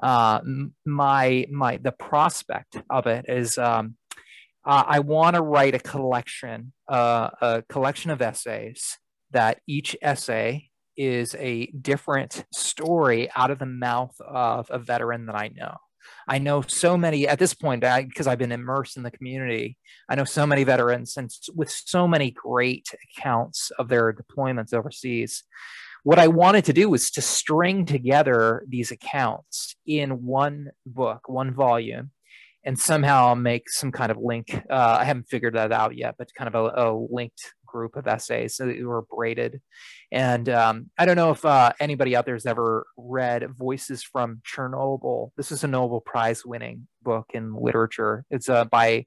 [0.02, 0.42] uh,
[0.86, 3.96] my, my, the prospect of it is, um,
[4.66, 8.98] I want to write a collection, uh, a collection of essays
[9.32, 15.36] that each essay is a different story out of the mouth of a veteran that
[15.36, 15.78] I know.
[16.28, 19.78] I know so many at this point because I've been immersed in the community.
[20.10, 22.88] I know so many veterans and with so many great
[23.18, 25.44] accounts of their deployments overseas.
[26.04, 31.54] What I wanted to do was to string together these accounts in one book, one
[31.54, 32.12] volume,
[32.66, 34.54] and somehow make some kind of link.
[34.70, 38.08] Uh, I haven't figured that out yet, but kind of a, a linked group of
[38.08, 39.60] essays so that were braided.
[40.12, 44.42] And um, I don't know if uh, anybody out there has ever read Voices from
[44.48, 45.32] Chernobyl.
[45.36, 48.26] This is a Nobel Prize winning book in literature.
[48.30, 49.06] It's uh, by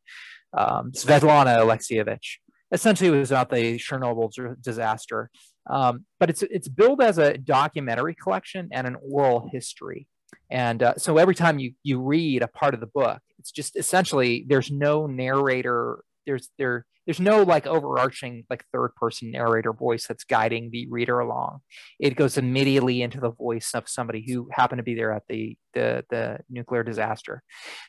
[0.52, 2.38] um, Svetlana Alexievich.
[2.72, 5.30] Essentially, it was about the Chernobyl disaster,
[5.70, 10.08] um, but it's it's billed as a documentary collection and an oral history.
[10.50, 13.76] And uh, so every time you you read a part of the book, it's just
[13.76, 16.02] essentially there's no narrator.
[16.26, 21.20] There's there there's no like overarching like third person narrator voice that's guiding the reader
[21.20, 21.60] along.
[22.00, 25.56] It goes immediately into the voice of somebody who happened to be there at the
[25.74, 27.40] the, the nuclear disaster.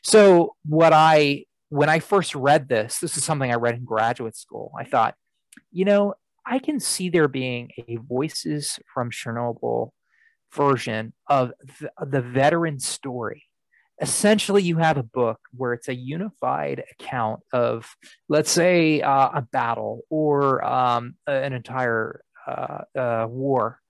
[0.04, 4.36] So what I when I first read this, this is something I read in graduate
[4.36, 4.70] school.
[4.78, 5.16] I thought,
[5.72, 6.14] you know,
[6.46, 9.90] I can see there being a voices from Chernobyl
[10.54, 11.50] version of
[11.80, 13.47] the, the veteran story
[14.00, 17.86] essentially you have a book where it's a unified account of
[18.28, 23.80] let's say uh, a battle or um, an entire uh, uh, war.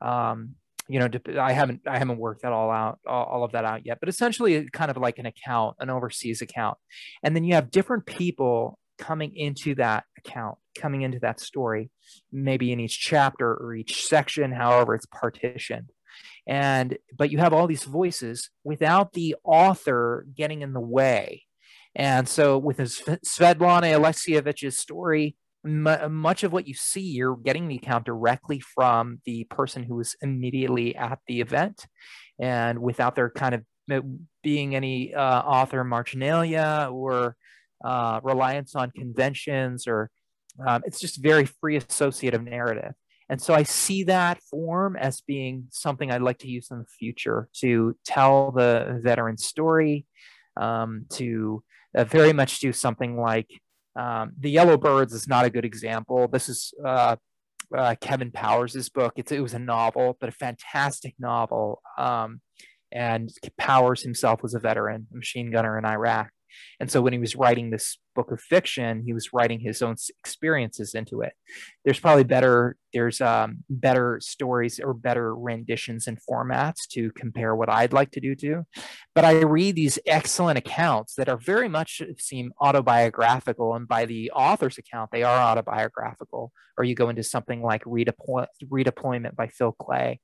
[0.00, 0.56] Um,
[0.88, 1.08] you know
[1.40, 4.68] i haven't i haven't worked that all out all of that out yet but essentially
[4.72, 6.76] kind of like an account an overseas account.
[7.22, 11.90] And then you have different people coming into that account coming into that story
[12.30, 15.90] maybe in each chapter or each section however it's partitioned
[16.46, 21.44] and but you have all these voices without the author getting in the way.
[21.94, 27.76] And so with svetlana alexievich's story m- much of what you see you're getting the
[27.76, 31.86] account directly from the person who was immediately at the event.
[32.40, 34.00] And without there kind of uh,
[34.42, 37.36] being any uh, author marginalia or
[37.84, 40.10] uh, reliance on conventions or
[40.64, 42.92] um, it's just very free associative narrative
[43.32, 46.84] and so I see that form as being something I'd like to use in the
[46.84, 50.04] future to tell the veteran story,
[50.60, 51.64] um, to
[51.96, 53.48] uh, very much do something like
[53.96, 56.28] um, The Yellow Birds is not a good example.
[56.28, 57.16] This is uh,
[57.74, 59.14] uh, Kevin Powers' book.
[59.16, 61.80] It's, it was a novel, but a fantastic novel.
[61.96, 62.42] Um,
[62.92, 66.28] and Powers himself was a veteran, a machine gunner in Iraq.
[66.78, 69.96] And so when he was writing this book of fiction, he was writing his own
[70.20, 71.32] experiences into it.
[71.84, 77.70] There's probably better there's um, better stories or better renditions and formats to compare what
[77.70, 78.66] I'd like to do to.
[79.14, 84.30] But I read these excellent accounts that are very much seem autobiographical, and by the
[84.32, 86.52] author's account, they are autobiographical.
[86.78, 90.18] Or you go into something like Redeploy- Redeployment by Phil Klay.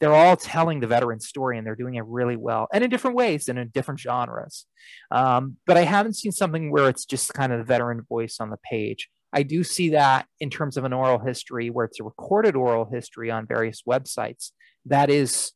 [0.00, 3.16] They're all telling the veteran story, and they're doing it really well, and in different
[3.16, 4.66] ways and in different genres.
[5.10, 8.58] Um, but I haven't seen something where it's just kind of veteran voice on the
[8.70, 9.08] page.
[9.32, 12.84] I do see that in terms of an oral history where it's a recorded oral
[12.84, 14.52] history on various websites
[14.86, 15.52] that is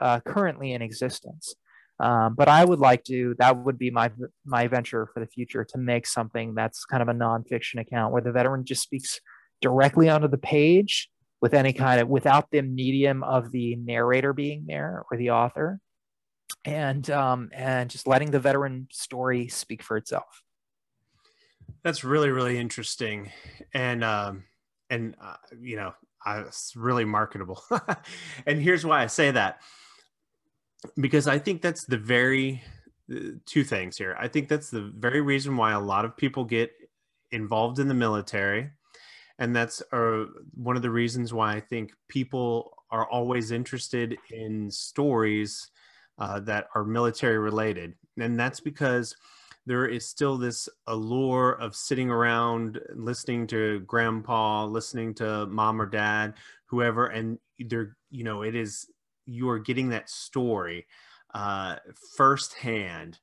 [0.00, 1.54] uh, currently in existence.
[1.98, 4.12] Um, but I would like to, that would be my,
[4.44, 8.22] my venture for the future to make something that's kind of a nonfiction account where
[8.22, 9.20] the veteran just speaks
[9.60, 11.08] directly onto the page
[11.40, 15.80] with any kind of, without the medium of the narrator being there or the author
[16.64, 20.42] and, um, and just letting the veteran story speak for itself.
[21.82, 23.30] That's really really interesting,
[23.74, 24.44] and um,
[24.90, 27.62] and uh, you know, I, it's really marketable.
[28.46, 29.60] and here's why I say that
[31.00, 32.62] because I think that's the very
[33.14, 34.16] uh, two things here.
[34.18, 36.72] I think that's the very reason why a lot of people get
[37.32, 38.70] involved in the military,
[39.38, 40.24] and that's uh,
[40.54, 45.70] one of the reasons why I think people are always interested in stories
[46.18, 49.16] uh, that are military related, and that's because
[49.66, 55.86] there is still this allure of sitting around listening to grandpa listening to mom or
[55.86, 56.34] dad
[56.66, 58.86] whoever and they're you know it is
[59.26, 60.86] you are getting that story
[61.34, 61.76] uh
[62.16, 63.18] firsthand.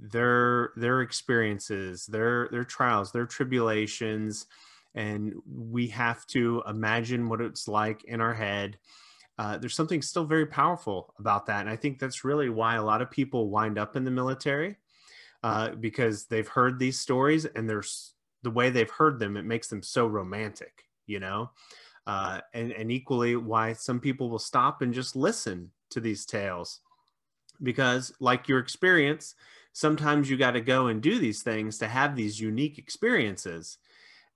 [0.00, 4.46] Their their experiences their their trials their tribulations
[4.94, 8.78] and we have to imagine what it's like in our head.
[9.38, 12.84] Uh, there's something still very powerful about that and i think that's really why a
[12.84, 14.76] lot of people wind up in the military
[15.44, 19.68] uh, because they've heard these stories and there's the way they've heard them it makes
[19.68, 21.50] them so romantic you know?
[22.06, 26.80] Uh, and, and equally why some people will stop and just listen to these tales.
[27.62, 29.34] Because like your experience
[29.72, 33.78] sometimes you got to go and do these things to have these unique experiences.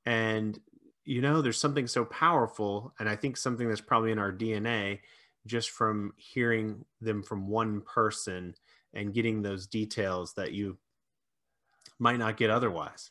[0.04, 0.58] And
[1.04, 4.98] you know there's something so powerful and i think something that's probably in our dna
[5.46, 8.54] just from hearing them from one person
[8.92, 10.76] and getting those details that you
[11.98, 13.10] might not get otherwise.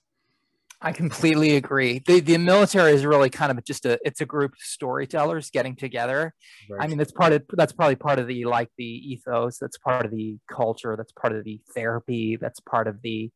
[0.80, 2.04] I completely agree.
[2.06, 5.76] The the military is really kind of just a it's a group of storytellers getting
[5.76, 6.36] together.
[6.70, 6.84] Right.
[6.84, 9.58] I mean, that's part of that's probably part of the like the ethos.
[9.58, 10.96] That's part of the culture.
[10.96, 12.38] That's part of the therapy.
[12.40, 13.32] That's part of the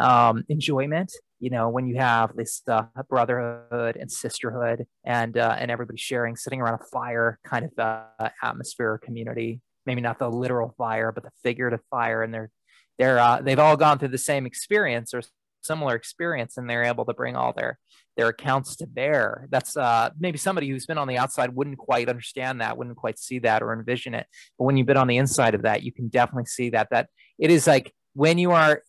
[0.00, 1.12] um, enjoyment.
[1.38, 6.34] You know, when you have this uh, brotherhood and sisterhood, and uh, and everybody sharing,
[6.34, 9.60] sitting around a fire, kind of uh, atmosphere, community.
[9.84, 12.50] Maybe not the literal fire, but the figurative fire, and they're
[12.98, 15.22] they're uh, they've all gone through the same experience or
[15.62, 17.78] similar experience and they're able to bring all their
[18.16, 19.46] their accounts to bear.
[19.50, 23.18] That's uh, maybe somebody who's been on the outside wouldn't quite understand that wouldn't quite
[23.18, 24.26] see that or envision it.
[24.58, 27.08] But when you've been on the inside of that you can definitely see that that
[27.38, 28.82] it is like when you are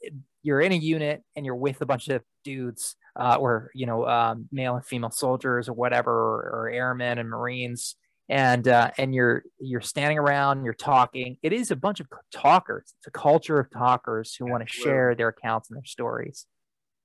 [0.43, 4.08] you're in a unit and you're with a bunch of dudes uh, or you know
[4.08, 7.95] um, male and female soldiers or whatever or, or airmen and marines
[8.30, 11.38] and uh, and you're you're standing around you're talking.
[11.41, 12.93] It is a bunch of talkers.
[12.97, 16.45] It's a culture of talkers who want to share their accounts and their stories.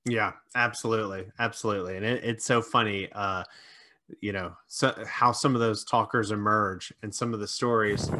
[0.05, 1.95] Yeah absolutely absolutely.
[1.95, 3.43] And it, it's so funny uh
[4.19, 8.11] you know so how some of those talkers emerge and some of the stories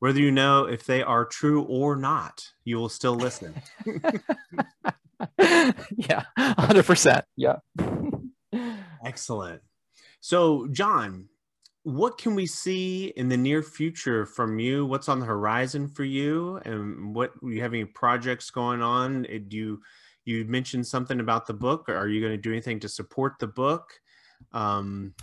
[0.00, 3.54] whether you know if they are true or not you will still listen.
[5.96, 7.56] Yeah 100% yeah.
[9.04, 9.62] Excellent.
[10.20, 11.28] So john
[11.82, 14.84] what can we see in the near future from you?
[14.84, 19.26] What's on the horizon for you, and what you have any projects going on?
[19.26, 19.82] Eh, do you
[20.24, 21.88] you mentioned something about the book?
[21.88, 23.92] Are you going to do anything to support the book?
[24.52, 25.14] Um,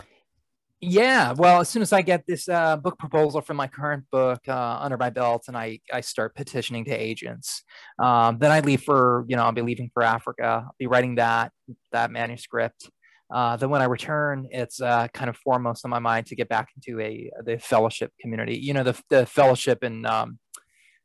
[0.80, 4.40] yeah, well, as soon as I get this uh, book proposal for my current book
[4.46, 7.62] uh, under my belt, and I I start petitioning to agents,
[7.98, 10.64] um, then I leave for you know I'll be leaving for Africa.
[10.66, 11.52] I'll be writing that
[11.92, 12.90] that manuscript.
[13.28, 16.48] Uh, then when I return, it's uh, kind of foremost on my mind to get
[16.48, 18.56] back into a the fellowship community.
[18.56, 20.38] You know, the the fellowship and um,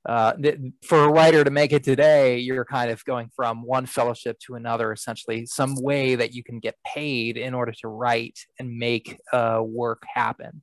[0.07, 3.85] uh, the, for a writer to make it today, you're kind of going from one
[3.85, 8.39] fellowship to another, essentially, some way that you can get paid in order to write
[8.59, 10.61] and make uh, work happen.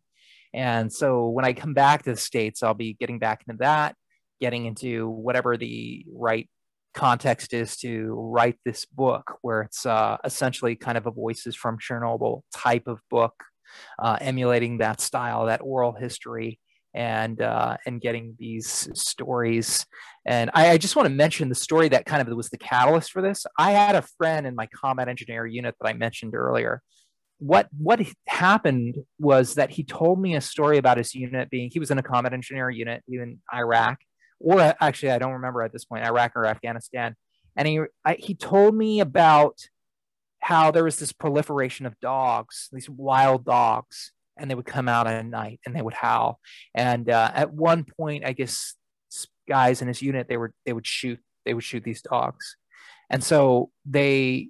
[0.52, 3.94] And so when I come back to the States, I'll be getting back into that,
[4.40, 6.48] getting into whatever the right
[6.94, 11.78] context is to write this book, where it's uh, essentially kind of a voices from
[11.78, 13.34] Chernobyl type of book,
[13.98, 16.58] uh, emulating that style, that oral history,
[16.94, 19.86] and uh, and getting these stories.
[20.26, 23.12] And I, I just want to mention the story that kind of was the catalyst
[23.12, 23.46] for this.
[23.58, 26.82] I had a friend in my combat engineer unit that I mentioned earlier.
[27.38, 31.78] What what happened was that he told me a story about his unit being he
[31.78, 33.98] was in a combat engineer unit in Iraq
[34.40, 37.16] or actually, I don't remember at this point, Iraq or Afghanistan.
[37.56, 39.58] And he I, he told me about
[40.40, 45.06] how there was this proliferation of dogs, these wild dogs, and they would come out
[45.06, 46.38] at night and they would howl.
[46.74, 48.74] And uh, at one point, I guess
[49.48, 52.56] guys in his unit they were they would shoot they would shoot these dogs,
[53.10, 54.48] and so they.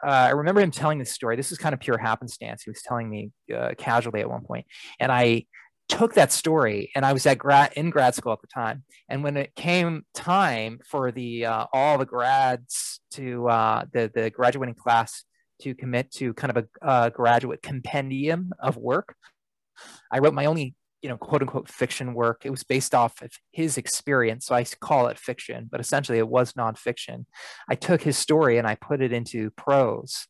[0.00, 1.34] Uh, I remember him telling this story.
[1.34, 2.62] This is kind of pure happenstance.
[2.62, 4.64] He was telling me uh, casually at one point,
[5.00, 5.46] and I
[5.88, 8.84] took that story and I was at grad in grad school at the time.
[9.08, 14.30] And when it came time for the uh, all the grads to uh, the the
[14.30, 15.24] graduating class
[15.62, 19.14] to commit to kind of a graduate compendium of work,
[20.12, 22.42] I wrote my only you know quote unquote fiction work.
[22.44, 26.28] It was based off of his experience, so I call it fiction, but essentially it
[26.28, 27.24] was nonfiction.
[27.68, 30.26] I took his story and I put it into prose,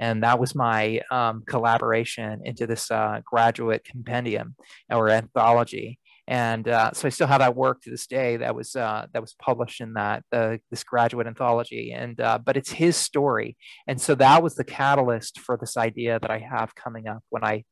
[0.00, 4.56] and that was my um, collaboration into this uh, graduate compendium
[4.90, 5.98] or anthology.
[6.26, 9.20] And uh, so I still have that work to this day that was uh, that
[9.20, 11.92] was published in that uh, this graduate anthology.
[11.92, 13.56] And uh, but it's his story.
[13.86, 17.44] And so that was the catalyst for this idea that I have coming up when
[17.44, 17.64] I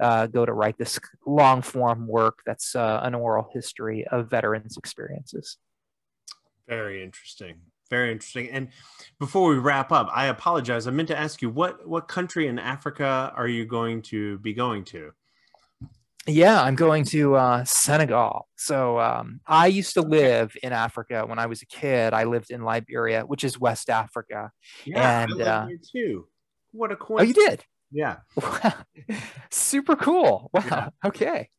[0.00, 5.58] uh, go to write this long form work that's an oral history of veterans experiences.
[6.66, 7.56] Very interesting
[7.90, 8.48] very interesting.
[8.50, 8.68] And
[9.18, 10.86] before we wrap up, I apologize.
[10.86, 14.52] I meant to ask you what what country in Africa are you going to be
[14.52, 15.12] going to?
[16.26, 18.48] Yeah, I'm going to uh, Senegal.
[18.56, 22.14] So um, I used to live in Africa when I was a kid.
[22.14, 24.50] I lived in Liberia, which is West Africa.
[24.86, 26.26] Yeah, and, I uh, too.
[26.72, 27.36] What a coincidence!
[27.36, 27.64] Oh, you did?
[27.94, 28.16] Yeah.
[29.50, 30.50] Super cool.
[30.52, 30.62] Wow.
[30.66, 30.88] Yeah.
[31.06, 31.50] Okay.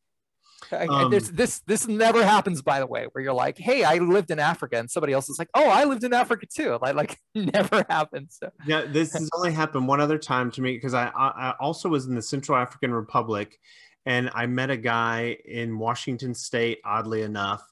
[0.72, 4.30] Um, this this this never happens, by the way, where you're like, "Hey, I lived
[4.30, 7.18] in Africa," and somebody else is like, "Oh, I lived in Africa too." Like, like
[7.34, 8.38] never happens.
[8.40, 8.50] So.
[8.66, 12.06] Yeah, this has only happened one other time to me because I, I also was
[12.06, 13.58] in the Central African Republic,
[14.04, 16.78] and I met a guy in Washington State.
[16.84, 17.64] Oddly enough,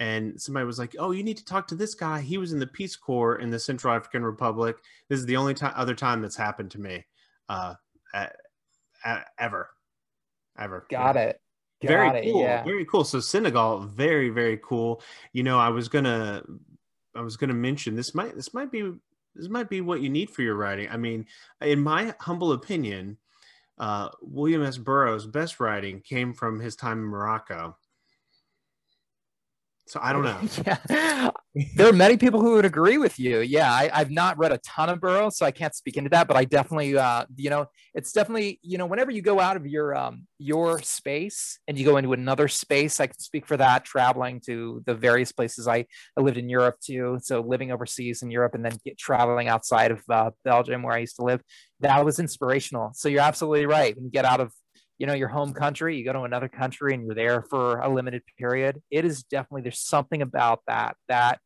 [0.00, 2.20] and somebody was like, "Oh, you need to talk to this guy.
[2.20, 4.76] He was in the Peace Corps in the Central African Republic."
[5.08, 7.04] This is the only time other time that's happened to me,
[7.48, 7.74] uh,
[9.38, 9.70] ever,
[10.58, 10.86] ever.
[10.90, 11.22] Got yeah.
[11.22, 11.40] it.
[11.82, 12.42] Got very it, cool.
[12.42, 12.64] Yeah.
[12.64, 13.04] Very cool.
[13.04, 15.02] So Senegal, very very cool.
[15.32, 16.42] You know, I was gonna,
[17.14, 18.92] I was gonna mention this might this might be
[19.34, 20.88] this might be what you need for your writing.
[20.90, 21.26] I mean,
[21.60, 23.16] in my humble opinion,
[23.78, 24.78] uh, William S.
[24.78, 27.76] Burroughs' best writing came from his time in Morocco.
[29.92, 30.40] So I don't know.
[30.90, 31.30] yeah.
[31.76, 33.40] there are many people who would agree with you.
[33.40, 36.26] Yeah, I, have not read a ton of Burroughs, so I can't speak into that.
[36.28, 39.66] But I definitely, uh, you know, it's definitely, you know, whenever you go out of
[39.66, 43.84] your um, your space and you go into another space, I can speak for that.
[43.84, 45.84] Traveling to the various places, I,
[46.16, 49.90] I lived in Europe too, so living overseas in Europe and then get, traveling outside
[49.90, 51.42] of uh, Belgium where I used to live,
[51.80, 52.92] that was inspirational.
[52.94, 53.94] So you're absolutely right.
[53.94, 54.54] When you get out of
[55.02, 57.92] you know your home country you go to another country and you're there for a
[57.92, 61.40] limited period it is definitely there's something about that that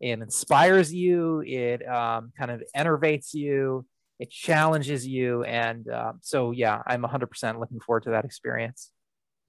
[0.00, 3.84] it inspires you it um, kind of enervates you
[4.20, 8.92] it challenges you and uh, so yeah i'm 100% looking forward to that experience.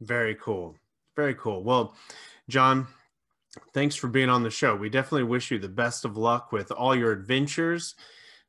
[0.01, 0.76] Very cool.
[1.16, 1.64] Very cool.
[1.64, 1.93] Well
[2.49, 2.88] john
[3.76, 4.76] thanks for being on the show.
[4.76, 7.93] We definitely wish you the best of luck with all your adventures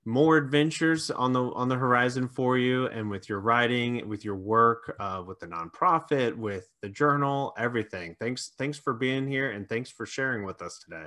[0.04, 4.36] more adventures on the on the horizon for you and with your writing with your
[4.36, 8.16] work uh, with the nonprofit with the journal everything.
[8.18, 11.06] Thanks thanks for being here and thanks for sharing with us today.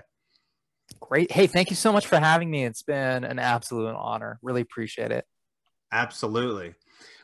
[1.01, 1.31] Great.
[1.31, 2.63] Hey thank you so much for having me.
[2.63, 4.39] It's been an absolute honor.
[4.41, 5.25] Really appreciate it.
[5.91, 6.73] Absolutely.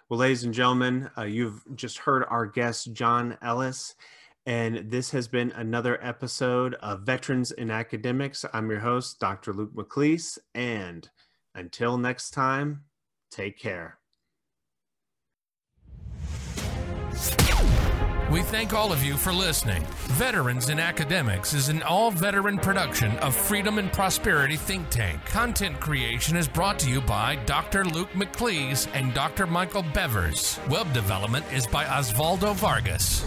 [0.10, 3.96] Well ladies and gentlemen uh, you've just heard our guest john ellis
[4.46, 8.44] and this has been another episode of veterans in academics.
[8.52, 11.10] I'm your host dr luke mcleese and
[11.56, 12.84] until next time,
[13.32, 13.98] take care.
[18.32, 19.84] We thank all of you for listening.
[20.12, 25.26] Veterans in Academics is an all veteran production of Freedom and Prosperity Think Tank.
[25.26, 27.84] Content creation is brought to you by Dr.
[27.84, 29.48] Luke McLeese and Dr.
[29.48, 30.66] Michael Bevers.
[30.70, 33.26] Web development is by Osvaldo Vargas.